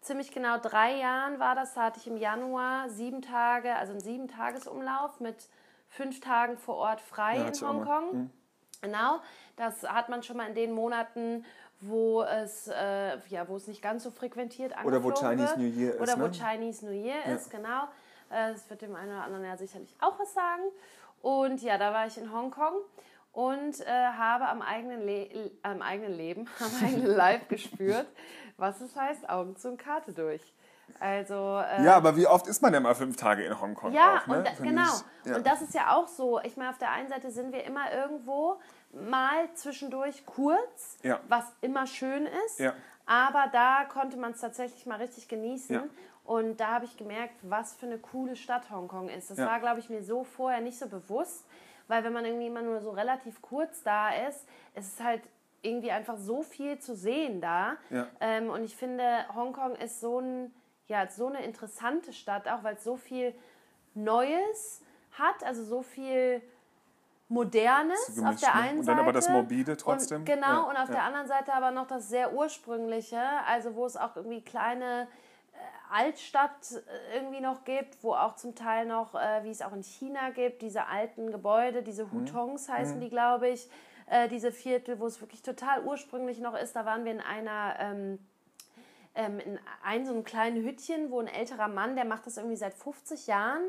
ziemlich 0.00 0.32
genau 0.32 0.58
drei 0.58 0.96
Jahren 0.96 1.38
war 1.38 1.54
das. 1.54 1.74
Da 1.74 1.84
hatte 1.84 2.00
ich 2.00 2.06
im 2.06 2.16
Januar 2.16 2.88
sieben 2.88 3.20
Tage, 3.20 3.74
also 3.76 3.92
einen 3.92 4.00
sieben 4.00 4.28
Tagesumlauf 4.28 5.20
mit 5.20 5.48
fünf 5.88 6.20
Tagen 6.20 6.56
vor 6.56 6.76
Ort 6.76 7.00
frei 7.00 7.36
Ja, 7.36 7.46
in 7.46 7.52
mal. 7.60 7.72
Mhm. 7.72 7.78
Hongkong. 7.78 8.30
Genau, 8.82 9.20
das 9.56 9.82
hat 9.82 10.08
man 10.08 10.22
schon 10.22 10.36
mal 10.36 10.46
in 10.48 10.54
den 10.54 10.72
Monaten, 10.72 11.44
wo 11.80 12.22
es, 12.22 12.68
äh, 12.68 13.18
ja, 13.28 13.46
wo 13.48 13.56
es 13.56 13.66
nicht 13.66 13.82
ganz 13.82 14.02
so 14.02 14.10
frequentiert 14.10 14.72
Oder 14.84 15.02
wo 15.02 15.08
angeflogen 15.08 15.38
Chinese 15.38 15.48
wird. 15.50 15.58
New 15.58 15.80
Year 15.80 15.94
ist, 15.94 16.00
Oder 16.00 16.16
wo 16.18 16.26
ne? 16.26 16.30
Chinese 16.32 16.86
New 16.86 16.92
Year 16.92 17.16
Ja. 17.26 17.34
ist, 17.34 17.50
genau. 17.50 17.84
Äh, 18.30 18.52
Das 18.52 18.68
wird 18.70 18.82
dem 18.82 18.94
einen 18.96 19.10
oder 19.12 19.24
anderen 19.24 19.44
ja 19.44 19.56
sicherlich 19.56 19.94
auch 20.00 20.18
was 20.18 20.32
sagen. 20.34 20.62
Und 21.22 21.62
ja, 21.62 21.76
da 21.78 21.92
war 21.92 22.06
ich 22.06 22.16
in 22.18 22.32
Hongkong. 22.32 22.74
und 23.32 23.80
äh, 23.80 23.86
habe 23.86 24.48
am 24.48 24.62
eigenen, 24.62 25.02
Le 25.04 25.50
am 25.62 25.82
eigenen 25.82 26.14
Leben, 26.14 26.48
am 26.60 26.84
eigenen 26.86 27.06
Leib 27.16 27.48
gespürt, 27.50 28.06
was 28.56 28.80
es 28.80 28.96
heißt, 28.96 29.28
Augen 29.28 29.56
zu 29.56 29.68
und 29.68 29.76
Karte 29.78 30.12
durch. 30.12 30.40
Also, 31.00 31.34
äh, 31.34 31.84
ja, 31.84 31.96
aber 31.96 32.16
wie 32.16 32.26
oft 32.26 32.46
ist 32.46 32.62
man 32.62 32.72
denn 32.72 32.82
mal 32.82 32.94
fünf 32.94 33.16
Tage 33.16 33.44
in 33.44 33.60
Hongkong? 33.60 33.92
Ja, 33.92 34.20
auch, 34.22 34.26
ne? 34.28 34.38
und 34.38 34.46
da, 34.46 34.52
genau. 34.62 34.82
Ich, 35.24 35.30
ja. 35.30 35.36
Und 35.36 35.46
das 35.46 35.60
ist 35.60 35.74
ja 35.74 35.94
auch 35.94 36.06
so. 36.08 36.40
Ich 36.40 36.56
meine, 36.56 36.70
auf 36.70 36.78
der 36.78 36.90
einen 36.92 37.08
Seite 37.08 37.30
sind 37.30 37.52
wir 37.52 37.64
immer 37.64 37.92
irgendwo 37.92 38.58
mal 38.96 39.48
zwischendurch 39.54 40.24
kurz, 40.26 40.98
ja. 41.02 41.20
was 41.28 41.44
immer 41.60 41.86
schön 41.86 42.26
ist. 42.46 42.60
Ja. 42.60 42.74
Aber 43.06 43.46
da 43.52 43.84
konnte 43.84 44.16
man 44.16 44.32
es 44.32 44.40
tatsächlich 44.40 44.86
mal 44.86 44.98
richtig 44.98 45.28
genießen. 45.28 45.74
Ja. 45.74 45.84
Und 46.24 46.58
da 46.58 46.72
habe 46.72 46.86
ich 46.86 46.96
gemerkt, 46.96 47.34
was 47.42 47.74
für 47.74 47.86
eine 47.86 47.98
coole 47.98 48.34
Stadt 48.34 48.68
Hongkong 48.70 49.08
ist. 49.08 49.30
Das 49.30 49.38
war, 49.38 49.60
glaube 49.60 49.78
ich, 49.78 49.88
mir 49.88 50.02
so 50.02 50.24
vorher 50.24 50.60
nicht 50.60 50.76
so 50.76 50.88
bewusst, 50.88 51.44
weil 51.86 52.02
wenn 52.02 52.12
man 52.12 52.24
irgendwie 52.24 52.48
immer 52.48 52.62
nur 52.62 52.80
so 52.80 52.90
relativ 52.90 53.40
kurz 53.40 53.84
da 53.84 54.10
ist, 54.26 54.44
ist 54.74 54.94
es 54.94 55.04
halt 55.04 55.22
irgendwie 55.62 55.92
einfach 55.92 56.16
so 56.18 56.42
viel 56.42 56.80
zu 56.80 56.96
sehen 56.96 57.40
da. 57.40 57.76
Ähm, 58.20 58.50
und 58.50 58.64
ich 58.64 58.76
finde, 58.76 59.04
Hongkong 59.34 59.76
ist 59.76 60.00
so, 60.00 60.18
ein, 60.18 60.52
ja, 60.88 61.08
so 61.08 61.26
eine 61.28 61.44
interessante 61.44 62.12
Stadt, 62.12 62.48
auch 62.48 62.64
weil 62.64 62.74
es 62.74 62.82
so 62.82 62.96
viel 62.96 63.32
Neues 63.94 64.82
hat, 65.12 65.44
also 65.44 65.64
so 65.64 65.82
viel 65.82 66.42
Modernes 67.28 68.06
So 68.06 68.22
auf 68.22 68.28
gemischt, 68.28 68.42
der 68.44 68.54
ne? 68.54 68.60
einen 68.60 68.78
Und 68.78 68.84
Seite. 68.84 68.96
dann 68.96 69.04
aber 69.04 69.12
das 69.12 69.28
Morbide 69.28 69.76
trotzdem. 69.76 70.18
Und, 70.20 70.24
genau, 70.26 70.46
Ja, 70.46 70.60
und 70.62 70.76
auf 70.76 70.88
ja. 70.88 70.94
der 70.94 71.02
anderen 71.04 71.26
Seite 71.26 71.52
aber 71.54 71.70
noch 71.72 71.86
das 71.86 72.08
sehr 72.08 72.32
ursprüngliche, 72.32 73.20
also 73.46 73.74
wo 73.74 73.84
es 73.84 73.96
auch 73.96 74.14
irgendwie 74.16 74.42
kleine 74.42 75.08
äh, 75.52 75.56
Altstadt 75.92 76.52
äh, 76.72 77.16
irgendwie 77.16 77.40
noch 77.40 77.64
gibt, 77.64 78.02
wo 78.04 78.14
auch 78.14 78.36
zum 78.36 78.54
Teil 78.54 78.86
noch, 78.86 79.14
äh, 79.14 79.42
wie 79.42 79.50
es 79.50 79.60
auch 79.62 79.72
in 79.72 79.82
China 79.82 80.30
gibt, 80.30 80.62
diese 80.62 80.86
alten 80.86 81.32
Gebäude, 81.32 81.82
diese 81.82 82.04
Mhm. 82.06 82.12
Hutongs 82.12 82.68
heißen 82.68 83.00
die, 83.00 83.10
glaube 83.10 83.48
ich, 83.48 83.68
äh, 84.08 84.28
diese 84.28 84.52
Viertel, 84.52 85.00
wo 85.00 85.06
es 85.06 85.20
wirklich 85.20 85.42
total 85.42 85.82
ursprünglich 85.84 86.38
noch 86.38 86.54
ist. 86.56 86.76
Da 86.76 86.84
waren 86.84 87.04
wir 87.04 87.12
in 87.12 87.20
einer... 87.20 87.74
Ähm, 87.80 88.18
ähm, 89.18 89.40
in 89.40 89.58
ein 89.82 90.04
so 90.04 90.12
einem 90.12 90.24
kleinen 90.24 90.62
Hütchen, 90.62 91.10
wo 91.10 91.18
ein 91.20 91.26
älterer 91.26 91.68
Mann, 91.68 91.96
der 91.96 92.04
macht 92.04 92.26
das 92.26 92.36
irgendwie 92.36 92.56
seit 92.56 92.74
50 92.74 93.26
Jahren, 93.26 93.62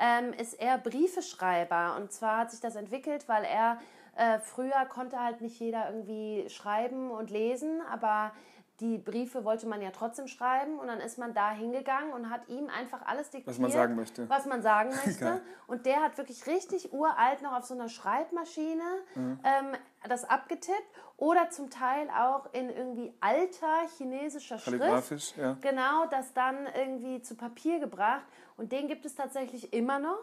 ähm, 0.00 0.32
ist 0.32 0.54
er 0.54 0.78
Briefeschreiber. 0.78 1.96
Und 1.96 2.12
zwar 2.12 2.38
hat 2.38 2.50
sich 2.50 2.60
das 2.60 2.76
entwickelt, 2.76 3.28
weil 3.28 3.44
er 3.44 3.78
äh, 4.16 4.38
früher 4.40 4.84
konnte 4.88 5.22
halt 5.22 5.40
nicht 5.40 5.58
jeder 5.60 5.90
irgendwie 5.90 6.48
schreiben 6.48 7.10
und 7.10 7.30
lesen, 7.30 7.80
aber 7.90 8.32
die 8.80 8.96
Briefe 8.98 9.44
wollte 9.44 9.66
man 9.66 9.82
ja 9.82 9.90
trotzdem 9.90 10.28
schreiben 10.28 10.78
und 10.78 10.86
dann 10.86 11.00
ist 11.00 11.18
man 11.18 11.34
da 11.34 11.50
hingegangen 11.50 12.12
und 12.12 12.30
hat 12.30 12.48
ihm 12.48 12.68
einfach 12.68 13.04
alles 13.06 13.30
diktiert, 13.30 13.58
man 13.58 13.70
sagen 13.72 13.96
möchte. 13.96 14.28
was 14.28 14.46
man 14.46 14.62
sagen 14.62 14.90
möchte. 15.04 15.40
Und 15.66 15.84
der 15.86 16.00
hat 16.02 16.16
wirklich 16.16 16.46
richtig 16.46 16.92
uralt 16.92 17.42
noch 17.42 17.52
auf 17.56 17.64
so 17.64 17.74
einer 17.74 17.88
Schreibmaschine 17.88 18.82
Mhm. 19.14 19.40
ähm, 19.44 19.66
das 20.08 20.24
abgetippt 20.24 20.76
oder 21.16 21.50
zum 21.50 21.70
Teil 21.70 22.08
auch 22.10 22.52
in 22.52 22.70
irgendwie 22.70 23.12
alter 23.20 23.88
chinesischer 23.96 24.58
Schrift. 24.58 24.78
Kalligrafisch, 24.78 25.36
ja. 25.36 25.56
Genau, 25.60 26.06
das 26.10 26.32
dann 26.34 26.56
irgendwie 26.76 27.20
zu 27.22 27.34
Papier 27.34 27.80
gebracht. 27.80 28.22
Und 28.56 28.70
den 28.70 28.86
gibt 28.86 29.04
es 29.04 29.16
tatsächlich 29.16 29.72
immer 29.72 29.98
noch. 29.98 30.22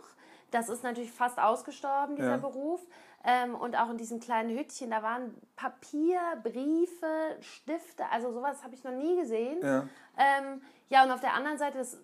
Das 0.51 0.69
ist 0.69 0.83
natürlich 0.83 1.11
fast 1.11 1.39
ausgestorben, 1.39 2.15
dieser 2.15 2.31
Ja. 2.31 2.37
Beruf. 2.37 2.79
Ähm, 3.27 3.55
und 3.55 3.75
auch 3.75 3.89
in 3.89 3.97
diesem 3.97 4.19
kleinen 4.19 4.55
Hütchen, 4.55 4.91
da 4.91 5.01
waren 5.01 5.35
Papier, 5.55 6.19
Briefe, 6.43 7.37
Stifte, 7.41 8.05
also 8.11 8.31
sowas 8.31 8.63
habe 8.63 8.75
ich 8.75 8.83
noch 8.83 8.91
nie 8.91 9.15
gesehen. 9.15 9.57
Ja. 9.63 9.87
Ähm, 10.15 10.61
ja, 10.89 11.03
und 11.03 11.11
auf 11.11 11.21
der 11.21 11.33
anderen 11.33 11.57
Seite 11.57 11.79
das, 11.79 11.97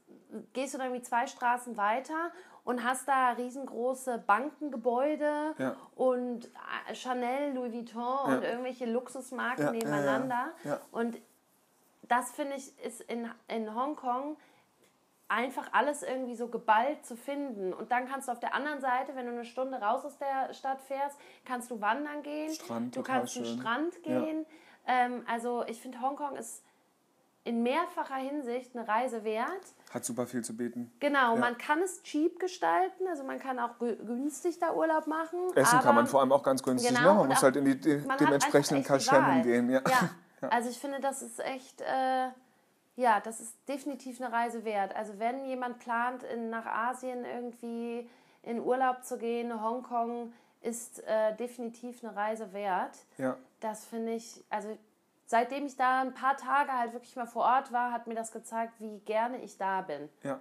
gehst 0.54 0.74
du 0.74 0.80
dann 0.80 0.88
irgendwie 0.88 1.04
zwei 1.04 1.28
Straßen 1.28 1.78
weiter 1.78 2.32
und 2.63 2.84
hast 2.84 3.08
da 3.08 3.32
riesengroße 3.34 4.24
Bankengebäude 4.25 5.54
Ja. 5.60 5.75
und 5.96 6.46
äh, 6.90 6.96
Chanel, 6.96 7.54
Louis 7.54 7.72
Vuitton 7.72 8.34
und 8.36 8.42
Ja. 8.44 8.50
irgendwelche 8.50 8.86
Luxusmarken 8.86 9.72
nebeneinander. 9.72 10.54
Und 10.92 11.20
das 12.04 12.32
finde 12.32 12.56
ich 12.56 12.78
ist 12.84 13.01
in, 13.01 13.30
in 13.48 13.75
Hongkong 13.75 14.38
einfach 15.32 15.70
alles 15.72 16.04
irgendwie 16.04 16.36
so 16.36 16.48
geballt 16.50 17.06
zu 17.06 17.16
finden. 17.16 17.74
Und 17.74 17.92
dann 17.92 18.08
kannst 18.08 18.28
du 18.28 18.34
auf 18.34 18.40
der 18.40 18.54
anderen 18.54 18.82
Seite, 18.82 19.16
wenn 19.16 19.26
du 19.26 19.32
eine 19.32 19.46
Stunde 19.46 19.78
raus 19.80 20.04
aus 20.06 20.18
der 20.18 20.54
Stadt 20.54 20.82
fährst, 20.82 21.18
kannst 21.46 21.72
du 21.72 21.80
wandern 21.80 22.22
gehen. 22.22 22.54
Strand, 22.54 22.96
du 22.96 23.02
kannst 23.02 23.34
zum 23.34 23.46
schön. 23.46 23.60
Strand 23.60 23.94
Ja. 24.06 24.20
gehen. 24.20 24.46
Ähm, 24.88 25.24
also 25.28 25.64
ich 25.68 25.82
finde 25.82 26.02
Hongkong 26.02 26.36
ist 26.36 26.64
in 27.44 27.63
mehrfacher 27.63 28.15
Hinsicht 28.15 28.76
eine 28.76 28.88
Reise 28.88 29.24
wert. 29.24 29.48
Hat 29.91 30.06
super 30.06 30.28
viel 30.28 30.44
zu 30.44 30.56
bieten. 30.56 30.91
Genau, 31.00 31.34
Ja. 31.34 31.39
man 31.39 31.58
kann 31.58 31.80
es 31.82 32.04
cheap 32.04 32.39
gestalten, 32.39 33.08
also 33.08 33.24
man 33.24 33.39
kann 33.39 33.58
auch 33.58 33.78
gü- 33.80 33.96
günstig 34.06 34.60
da 34.60 34.74
Urlaub 34.74 35.08
machen. 35.08 35.39
Essen 35.56 35.80
kann 35.80 35.96
man 35.96 36.06
vor 36.08 36.20
allem 36.20 36.32
auch 36.32 36.44
ganz 36.44 36.62
günstig. 36.62 36.96
Genau, 36.96 37.13
ne? 37.13 37.20
Man 37.22 37.28
muss 37.30 37.41
halt 37.41 37.56
in 37.56 37.65
die, 37.65 37.80
die 37.80 38.04
dementsprechenden 38.20 38.88
Wahl. 38.88 39.41
gehen. 39.41 39.70
Ja. 39.70 39.82
Ja. 40.41 40.50
also 40.50 40.70
ich 40.72 40.80
finde, 40.80 41.00
das 41.00 41.22
ist 41.22 41.39
echt, 41.39 41.82
äh, 41.82 42.30
ja, 42.95 43.19
das 43.19 43.39
ist 43.39 43.56
definitiv 43.67 44.21
eine 44.21 44.32
Reise 44.32 44.63
wert. 44.65 44.95
Also 44.95 45.19
wenn 45.19 45.45
jemand 45.45 45.80
plant, 45.80 46.23
in, 46.23 46.49
nach 46.49 46.65
Asien 46.65 47.25
irgendwie 47.25 48.10
in 48.43 48.60
Urlaub 48.60 49.04
zu 49.04 49.17
gehen, 49.17 49.62
Hongkong 49.62 50.34
ist 50.62 51.04
äh, 51.06 51.36
definitiv 51.36 52.04
eine 52.04 52.15
Reise 52.15 52.54
wert. 52.54 52.97
ja. 53.17 53.38
Das 53.60 53.86
finde 53.86 54.13
ich, 54.13 54.43
also 54.49 54.75
seitdem 55.27 55.67
ich 55.67 55.75
da 55.75 56.01
ein 56.01 56.15
paar 56.15 56.36
Tage 56.36 56.71
halt 56.71 56.93
wirklich 56.93 57.15
mal 57.15 57.27
vor 57.27 57.43
Ort 57.43 57.71
war, 57.71 57.91
hat 57.91 58.08
mir 58.08 58.15
das 58.15 58.32
gezeigt, 58.32 58.73
wie 58.80 58.97
gerne 58.99 59.39
ich 59.43 59.58
da 59.58 59.82
bin. 59.82 60.10
Ja. 60.23 60.39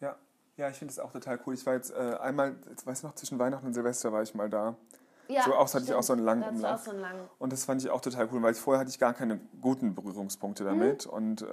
Ja. 0.00 0.16
Ja, 0.58 0.68
ich 0.68 0.76
finde 0.76 0.92
es 0.92 0.98
auch 0.98 1.12
total 1.12 1.40
cool. 1.46 1.54
Ich 1.54 1.64
war 1.64 1.74
jetzt 1.74 1.90
äh, 1.90 2.16
einmal, 2.20 2.56
jetzt 2.68 2.86
weiß 2.86 2.98
ich 2.98 3.04
noch, 3.04 3.14
zwischen 3.14 3.38
Weihnachten 3.38 3.66
und 3.66 3.72
Silvester 3.72 4.12
war 4.12 4.22
ich 4.22 4.34
mal 4.34 4.50
da. 4.50 4.76
Ja, 5.30 5.42
So 5.44 5.54
auch 5.54 5.72
hatte 5.72 5.84
ich 5.84 5.94
auch 5.94 6.02
so 6.02 6.12
einen 6.12 6.24
langen 6.24 6.42
Umlauf. 6.42 6.82
so 6.84 6.92
langen. 6.92 7.28
Und 7.38 7.52
das 7.52 7.64
fand 7.64 7.82
ich 7.82 7.90
auch 7.90 8.00
total 8.00 8.28
cool, 8.32 8.42
weil 8.42 8.54
vorher 8.54 8.80
hatte 8.80 8.90
ich 8.90 8.98
gar 8.98 9.14
keine 9.14 9.40
guten 9.60 9.94
Berührungspunkte 9.94 10.64
damit. 10.64 11.06
Und 11.06 11.42
äh, 11.42 11.46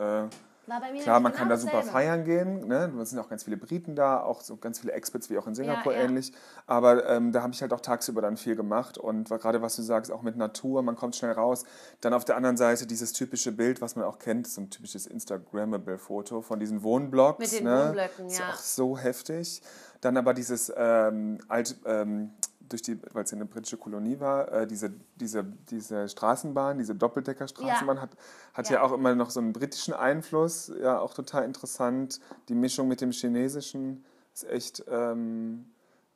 War 0.69 0.81
bei 0.81 0.91
mir 0.91 1.01
klar, 1.01 1.19
man 1.21 1.31
kann 1.31 1.47
genau 1.47 1.55
da 1.55 1.61
super 1.61 1.71
dasselbe. 1.77 1.91
feiern 1.91 2.23
gehen. 2.25 2.67
Ne? 2.67 2.91
Es 3.01 3.11
sind 3.11 3.19
auch 3.19 3.29
ganz 3.29 3.43
viele 3.43 3.55
Briten 3.55 3.95
da, 3.95 4.21
auch 4.21 4.41
so 4.41 4.57
ganz 4.57 4.79
viele 4.79 4.91
Expats 4.93 5.29
wie 5.29 5.37
auch 5.37 5.47
in 5.47 5.55
Singapur 5.55 5.93
Ja, 5.93 5.99
ja. 5.99 6.05
ähnlich. 6.05 6.33
Aber 6.65 7.07
ähm, 7.07 7.31
da 7.31 7.41
habe 7.41 7.53
ich 7.53 7.61
halt 7.61 7.71
auch 7.71 7.79
tagsüber 7.79 8.21
dann 8.21 8.35
viel 8.35 8.55
gemacht. 8.57 8.97
Und 8.97 9.29
gerade 9.29 9.61
was 9.61 9.75
du 9.77 9.81
sagst, 9.81 10.11
auch 10.11 10.23
mit 10.23 10.35
Natur, 10.35 10.81
man 10.81 10.95
kommt 10.97 11.15
schnell 11.15 11.31
raus. 11.33 11.63
Dann 12.01 12.13
auf 12.13 12.25
der 12.25 12.35
anderen 12.35 12.57
Seite 12.57 12.85
dieses 12.87 13.13
typische 13.13 13.51
Bild, 13.53 13.79
was 13.81 13.95
man 13.95 14.03
auch 14.05 14.19
kennt, 14.19 14.47
so 14.47 14.59
ein 14.61 14.69
typisches 14.69 15.07
Instagrammable-Foto 15.07 16.41
von 16.41 16.59
diesen 16.59 16.83
Wohnblocks. 16.83 17.39
Mit 17.39 17.51
den 17.59 17.63
ne? 17.65 17.85
Wohnblöcken, 17.87 18.27
ist 18.27 18.39
ja. 18.39 18.49
auch 18.49 18.55
so 18.57 18.97
heftig. 18.97 19.61
Dann 20.01 20.17
aber 20.17 20.33
dieses 20.33 20.71
ähm, 20.75 21.39
alt, 21.47 21.75
ähm, 21.85 22.31
durch 22.69 22.82
die, 22.82 22.99
weil 23.13 23.23
es 23.23 23.32
ja 23.32 23.36
eine 23.38 23.45
britische 23.45 23.77
Kolonie 23.77 24.19
war, 24.19 24.51
äh, 24.51 24.67
diese, 24.67 24.93
diese, 25.15 25.43
diese 25.69 26.08
Straßenbahn, 26.10 26.77
diese 26.77 26.95
Doppeldeckerstraßenbahn 26.95 28.01
hat, 28.01 28.12
hat 28.53 28.69
ja. 28.69 28.77
Ja. 28.77 28.82
auch 28.84 28.91
immer 28.91 29.15
noch 29.15 29.30
so 29.30 29.39
einen 29.39 29.53
britischen 29.53 29.93
Einfluss, 29.93 30.71
ja 30.82 30.99
auch 30.99 31.13
total 31.13 31.43
interessant. 31.45 32.19
Die 32.49 32.56
Mischung 32.56 32.88
mit 32.88 33.01
dem 33.01 33.12
Chinesischen 33.12 34.06
ist 34.34 34.49
echt, 34.49 34.84
ähm, 34.89 35.65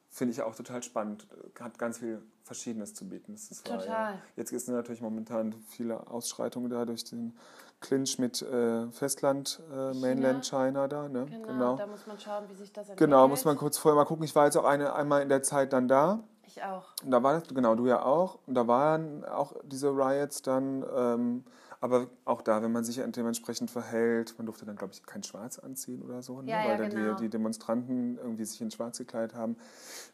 finde 0.10 0.34
ich 0.34 0.42
auch 0.42 0.56
total 0.56 0.84
spannend. 0.84 1.28
Hat 1.60 1.80
ganz 1.80 2.00
viel 2.00 2.22
Verschiedenes 2.44 2.94
zu 2.94 3.08
bieten. 3.08 3.34
Ist 3.34 3.70
wahr, 3.70 3.78
Ja. 3.78 3.82
Total. 3.82 4.22
Jetzt 4.36 4.50
sind 4.50 4.76
natürlich 4.76 5.02
momentan 5.02 5.54
viele 5.68 6.08
Ausschreitungen 6.08 6.70
da 6.70 6.86
durch 6.86 7.04
den 7.06 7.34
Clinch 7.80 8.20
mit 8.20 8.42
äh, 8.42 8.90
Festland, 8.92 9.60
äh, 9.72 9.94
Mainland 9.94 10.46
China 10.46 10.88
da. 10.88 11.10
Ne? 11.10 11.26
Genau, 11.26 11.76
da 11.76 11.88
muss 11.88 12.06
man 12.06 12.20
schauen, 12.20 12.44
wie 12.48 12.54
sich 12.54 12.72
das 12.72 12.90
entwickelt. 12.90 13.10
Genau, 13.10 13.28
muss 13.28 13.44
man 13.44 13.58
kurz 13.58 13.78
vorher 13.78 13.96
mal 13.96 14.06
gucken. 14.06 14.24
Ich 14.24 14.36
war 14.36 14.46
jetzt 14.46 14.56
auch 14.56 14.66
eine, 14.66 14.94
einmal 14.94 15.22
in 15.22 15.30
der 15.30 15.42
Zeit 15.42 15.74
dann 15.74 15.88
da. 15.88 16.24
Ich 16.56 16.64
auch. 16.64 16.84
Da 17.06 17.24
war 17.24 17.40
das, 17.40 17.48
genau, 17.54 17.76
du 17.76 17.88
ja 17.88 18.04
auch. 18.04 18.40
Und 18.46 18.56
da 18.56 18.68
waren 18.68 19.24
auch 19.26 19.54
diese 19.64 19.90
Riots 19.90 20.42
dann. 20.42 20.86
Ähm, 20.96 21.44
aber 21.84 22.08
auch 22.26 22.44
da, 22.44 22.62
wenn 22.62 22.72
man 22.72 22.84
sich 22.84 23.02
dementsprechend 23.04 23.72
verhält, 23.72 24.36
man 24.38 24.46
durfte 24.46 24.66
dann, 24.66 24.76
glaube 24.76 24.94
ich, 24.94 25.04
kein 25.04 25.24
Schwarz 25.24 25.58
anziehen 25.58 26.04
oder 26.04 26.22
so, 26.22 26.40
ne? 26.42 26.52
Ja, 26.52 26.62
ja, 26.62 26.70
weil 26.70 26.78
dann 26.78 26.90
genau. 26.92 27.16
die, 27.16 27.24
die 27.24 27.30
Demonstranten 27.30 28.20
irgendwie 28.20 28.46
sich 28.46 28.62
in 28.62 28.70
Schwarz 28.70 29.00
gekleidet 29.00 29.34
haben. 29.36 29.56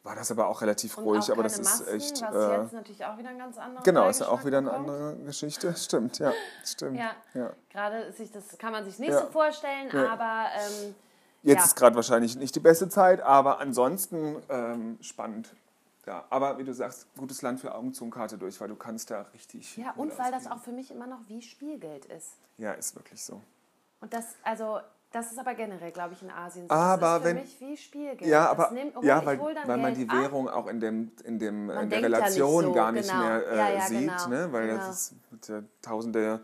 War 0.03 0.15
das 0.15 0.31
aber 0.31 0.47
auch 0.47 0.61
relativ 0.61 0.97
Und 0.97 1.03
ruhig. 1.03 1.23
auch 1.25 1.29
aber 1.31 1.43
das 1.43 1.57
Masken, 1.57 1.87
ist 1.97 2.13
echt. 2.13 2.21
was 2.21 2.35
Äh, 2.35 2.61
jetzt 2.61 2.73
natürlich 2.73 3.03
auch 3.05 3.17
wieder 3.17 3.29
ein 3.29 3.37
ganz 3.37 3.57
anderer 3.57 3.83
genau, 3.83 4.07
ist 4.07 4.21
ja 4.21 4.29
auch 4.29 4.45
wieder 4.45 4.59
eine 4.59 4.69
bekommt. 4.69 4.89
andere 4.89 5.17
Geschichte. 5.25 5.73
Stimmt, 5.75 6.19
ja. 6.19 6.31
Stimmt. 6.63 6.97
Ja. 6.99 7.11
ja. 7.33 7.51
Gerade 7.69 8.13
sich 8.13 8.31
das 8.31 8.57
kann 8.57 8.71
man 8.71 8.85
sich 8.85 8.97
nicht 8.99 9.11
Ja. 9.11 9.21
so 9.21 9.27
vorstellen, 9.27 9.91
aber 9.91 10.45
ähm, 10.55 10.95
Jetzt 11.43 11.59
Ja. 11.59 11.65
ist 11.65 11.75
gerade 11.75 11.95
wahrscheinlich 11.95 12.35
nicht 12.37 12.55
die 12.55 12.59
beste 12.59 12.89
Zeit, 12.89 13.21
aber 13.21 13.59
ansonsten 13.59 14.37
ähm, 14.49 14.97
spannend. 15.01 15.49
Ja, 16.07 16.23
aber 16.29 16.57
wie 16.57 16.63
du 16.63 16.73
sagst, 16.73 17.05
gutes 17.17 17.41
Land 17.41 17.59
für 17.59 17.75
Augen 17.75 17.93
zu 17.93 18.05
und 18.05 18.11
Karte 18.11 18.37
durch, 18.37 18.59
weil 18.61 18.69
du 18.69 18.75
kannst 18.77 19.11
da 19.11 19.23
richtig. 19.33 19.75
ja 19.77 19.91
und 19.97 20.17
weil 20.17 20.31
das 20.31 20.43
ausgeben. 20.45 20.53
auch 20.59 20.63
für 20.63 20.71
mich 20.71 20.89
immer 20.89 21.05
noch 21.05 21.19
wie 21.27 21.41
Spielgeld 21.41 22.05
ist. 22.05 22.31
Ja, 22.57 22.71
ist 22.71 22.95
wirklich 22.95 23.21
so. 23.21 23.41
Und 23.99 24.13
das 24.13 24.25
also 24.43 24.79
das 25.11 25.31
ist 25.31 25.39
aber 25.39 25.53
generell, 25.55 25.91
glaube 25.91 26.13
ich, 26.13 26.21
in 26.21 26.29
Asien 26.31 26.67
so. 26.67 26.73
Aber 26.75 26.99
das 26.99 27.15
ist 27.17 27.21
für 27.21 27.27
wenn- 27.27 27.35
mich 27.43 27.59
wie 27.61 27.77
Spielgeld. 27.77 28.21
Ja, 28.29 28.43
Das 28.43 28.51
aber 28.67 28.71
nimmt- 28.71 28.95
oh, 28.97 29.01
ja, 29.03 29.25
weil, 29.25 29.39
weil 29.39 29.77
man 29.77 29.93
die 29.95 30.07
ab. 30.09 30.15
Währung 30.17 30.47
auch 30.49 30.67
in 30.67 30.79
dem 30.79 31.11
in 31.25 31.39
dem 31.39 31.69
in 31.69 31.89
der 31.89 31.99
ja 31.99 32.07
nicht 32.07 32.15
Relation 32.17 32.63
so, 32.65 32.71
gar 32.73 32.91
nicht 32.93 33.09
genau. 33.09 33.21
mehr 33.23 33.47
äh, 33.47 33.57
Ja, 33.57 33.69
ja, 33.69 33.81
sieht, 33.81 33.99
genau, 33.99 34.27
ne? 34.29 34.51
Weil 34.53 34.67
genau. 34.67 34.77
das 34.79 34.89
ist 35.11 35.15
mit 35.31 35.47
der 35.49 35.63
tausende 35.81 36.39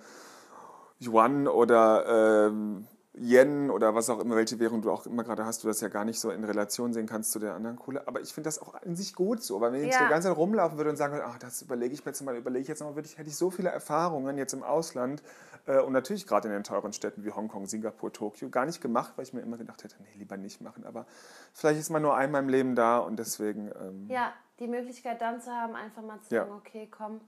Yuan 0.99 1.47
oder 1.47 2.47
ähm, 2.47 2.87
Yen 3.15 3.69
oder 3.69 3.93
was 3.93 4.09
auch 4.09 4.19
immer, 4.19 4.35
welche 4.35 4.59
Währung 4.59 4.81
du 4.81 4.89
auch 4.91 5.05
immer 5.05 5.23
gerade 5.23 5.45
hast, 5.45 5.63
du 5.63 5.67
das 5.67 5.81
ja 5.81 5.87
gar 5.87 6.03
nicht 6.03 6.19
so 6.19 6.31
in 6.31 6.43
Relation 6.43 6.93
sehen 6.93 7.05
kannst 7.05 7.31
zu 7.31 7.37
der 7.37 7.53
anderen 7.53 7.77
Kohle. 7.77 8.07
Aber 8.07 8.21
ich 8.21 8.33
finde 8.33 8.47
das 8.47 8.57
auch 8.59 8.81
in 8.81 8.95
sich 8.95 9.13
gut 9.13 9.43
so, 9.43 9.61
weil 9.61 9.71
wenn 9.71 9.83
ich 9.83 9.93
Ja. 9.93 10.03
die 10.03 10.09
ganze 10.09 10.29
Zeit 10.29 10.37
rumlaufen 10.37 10.77
würde 10.77 10.89
und 10.89 10.95
sagen 10.95 11.13
würde, 11.13 11.25
ach, 11.27 11.37
das 11.37 11.61
überlege 11.61 11.93
ich 11.93 12.03
mir 12.05 12.09
jetzt 12.11 12.21
mal, 12.23 12.35
überlege 12.35 12.63
ich 12.63 12.67
jetzt 12.67 12.81
mal, 12.81 12.95
würde 12.95 13.07
ich, 13.07 13.17
hätte 13.19 13.29
ich 13.29 13.35
so 13.35 13.51
viele 13.51 13.69
Erfahrungen 13.69 14.37
jetzt 14.39 14.53
im 14.53 14.63
Ausland 14.63 15.21
äh, 15.67 15.79
und 15.79 15.93
natürlich 15.93 16.25
gerade 16.25 16.47
in 16.47 16.53
den 16.55 16.63
teuren 16.63 16.91
Städten 16.91 17.23
wie 17.23 17.31
Hongkong, 17.31 17.67
Singapur, 17.67 18.11
Tokio 18.11 18.49
gar 18.49 18.65
nicht 18.65 18.81
gemacht, 18.81 19.13
weil 19.15 19.23
ich 19.25 19.33
mir 19.33 19.41
immer 19.41 19.57
gedacht 19.57 19.83
hätte, 19.83 19.95
nee, 20.01 20.09
lieber 20.17 20.37
nicht 20.37 20.59
machen. 20.61 20.83
Aber 20.83 21.05
vielleicht 21.53 21.79
ist 21.79 21.91
man 21.91 22.01
nur 22.01 22.15
einmal 22.15 22.41
im 22.41 22.49
Leben 22.49 22.73
da 22.73 22.97
und 22.97 23.17
deswegen, 23.19 23.71
ähm, 23.79 24.07
Ja, 24.09 24.33
die 24.59 24.67
Möglichkeit 24.67 25.21
dann 25.21 25.39
zu 25.39 25.51
haben, 25.51 25.75
einfach 25.75 26.01
mal 26.01 26.19
zu 26.21 26.33
Ja. 26.33 26.45
sagen, 26.45 26.55
okay, 26.55 26.87
komm. 26.89 27.21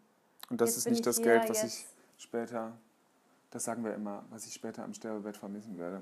und 0.50 0.62
das 0.62 0.71
jetzt 0.71 0.78
ist 0.78 0.86
nicht 0.89 1.00
ich 1.00 1.06
das 1.06 1.21
Geld, 1.21 1.48
was 1.50 1.62
jetzt- 1.62 1.86
ich 2.17 2.24
später, 2.24 2.74
das 3.56 3.63
sagen 3.63 3.84
wir 3.86 3.94
immer, 3.94 4.24
was 4.30 4.46
ich 4.46 4.54
später 4.54 4.84
am 4.84 4.94
Sterbebett 4.94 5.38
vermissen 5.38 5.78
werde. 5.80 6.02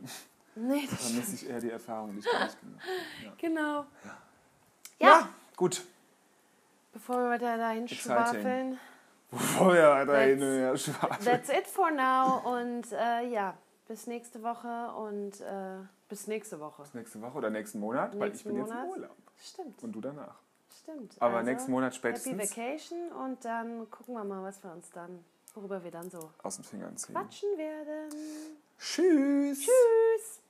Nee, 0.55 0.87
das 0.89 1.05
Vermisse 1.07 1.35
ich 1.35 1.49
eher 1.49 1.59
die 1.59 1.69
Erfahrung, 1.69 2.11
die 2.13 2.19
ich 2.19 2.25
gar 2.31 2.45
nicht 2.45 2.59
gemacht 2.59 2.83
habe. 3.25 3.35
genau. 3.37 3.85
Ja. 4.03 4.17
Ja, 4.99 5.29
gut. 5.55 5.83
bevor 6.93 7.17
wir 7.17 7.29
weiter 7.29 7.57
dahin 7.57 7.87
schwafeln. 7.87 8.79
Bevor 9.29 9.73
wir 9.73 9.89
weiterhin 9.89 10.39
That's- 10.39 10.61
ja, 10.61 10.77
schwafeln. 10.77 11.25
That's 11.25 11.49
it 11.49 11.67
for 11.67 11.91
now. 11.91 12.41
Und 12.57 12.91
äh, 12.91 13.27
ja, 13.29 13.55
bis 13.87 14.07
nächste 14.07 14.41
Woche 14.43 14.91
und 14.95 15.41
äh, 15.41 15.77
bis 16.09 16.27
nächste 16.27 16.59
Woche. 16.59 16.83
Nächste 16.93 17.21
Woche 17.21 17.37
oder 17.37 17.49
nächsten 17.49 17.79
Monat, 17.79 18.17
weil 18.19 18.29
ich 18.29 18.45
Nächsten 18.45 18.49
bin 18.49 18.57
jetzt 18.59 18.69
im 18.71 18.75
Monat. 18.77 18.89
Urlaub. 18.89 19.17
Stimmt, 19.39 19.83
Und 19.83 19.91
du 19.91 20.01
danach. 20.01 20.35
stimmt. 20.81 21.15
Aber 21.19 21.37
Also, 21.37 21.49
nächsten 21.51 21.71
Monat 21.71 21.93
Happy 21.93 21.97
spätestens 21.99 22.51
Vacation 22.57 23.11
und 23.11 23.43
dann 23.45 23.89
gucken 23.91 24.13
wir 24.15 24.23
mal, 24.23 24.41
was 24.43 24.63
wir 24.63 24.71
uns 24.71 24.89
dann, 24.91 25.23
worüber 25.53 25.83
wir 25.83 25.91
dann 25.91 26.09
so 26.09 26.31
aus 26.41 26.55
den 26.55 26.63
Fingern 26.63 26.97
ziehen. 26.97 27.15
quatschen 27.15 27.57
werden. 27.57 28.09
Tschüss. 28.77 29.59
Tschüss! 29.59 30.42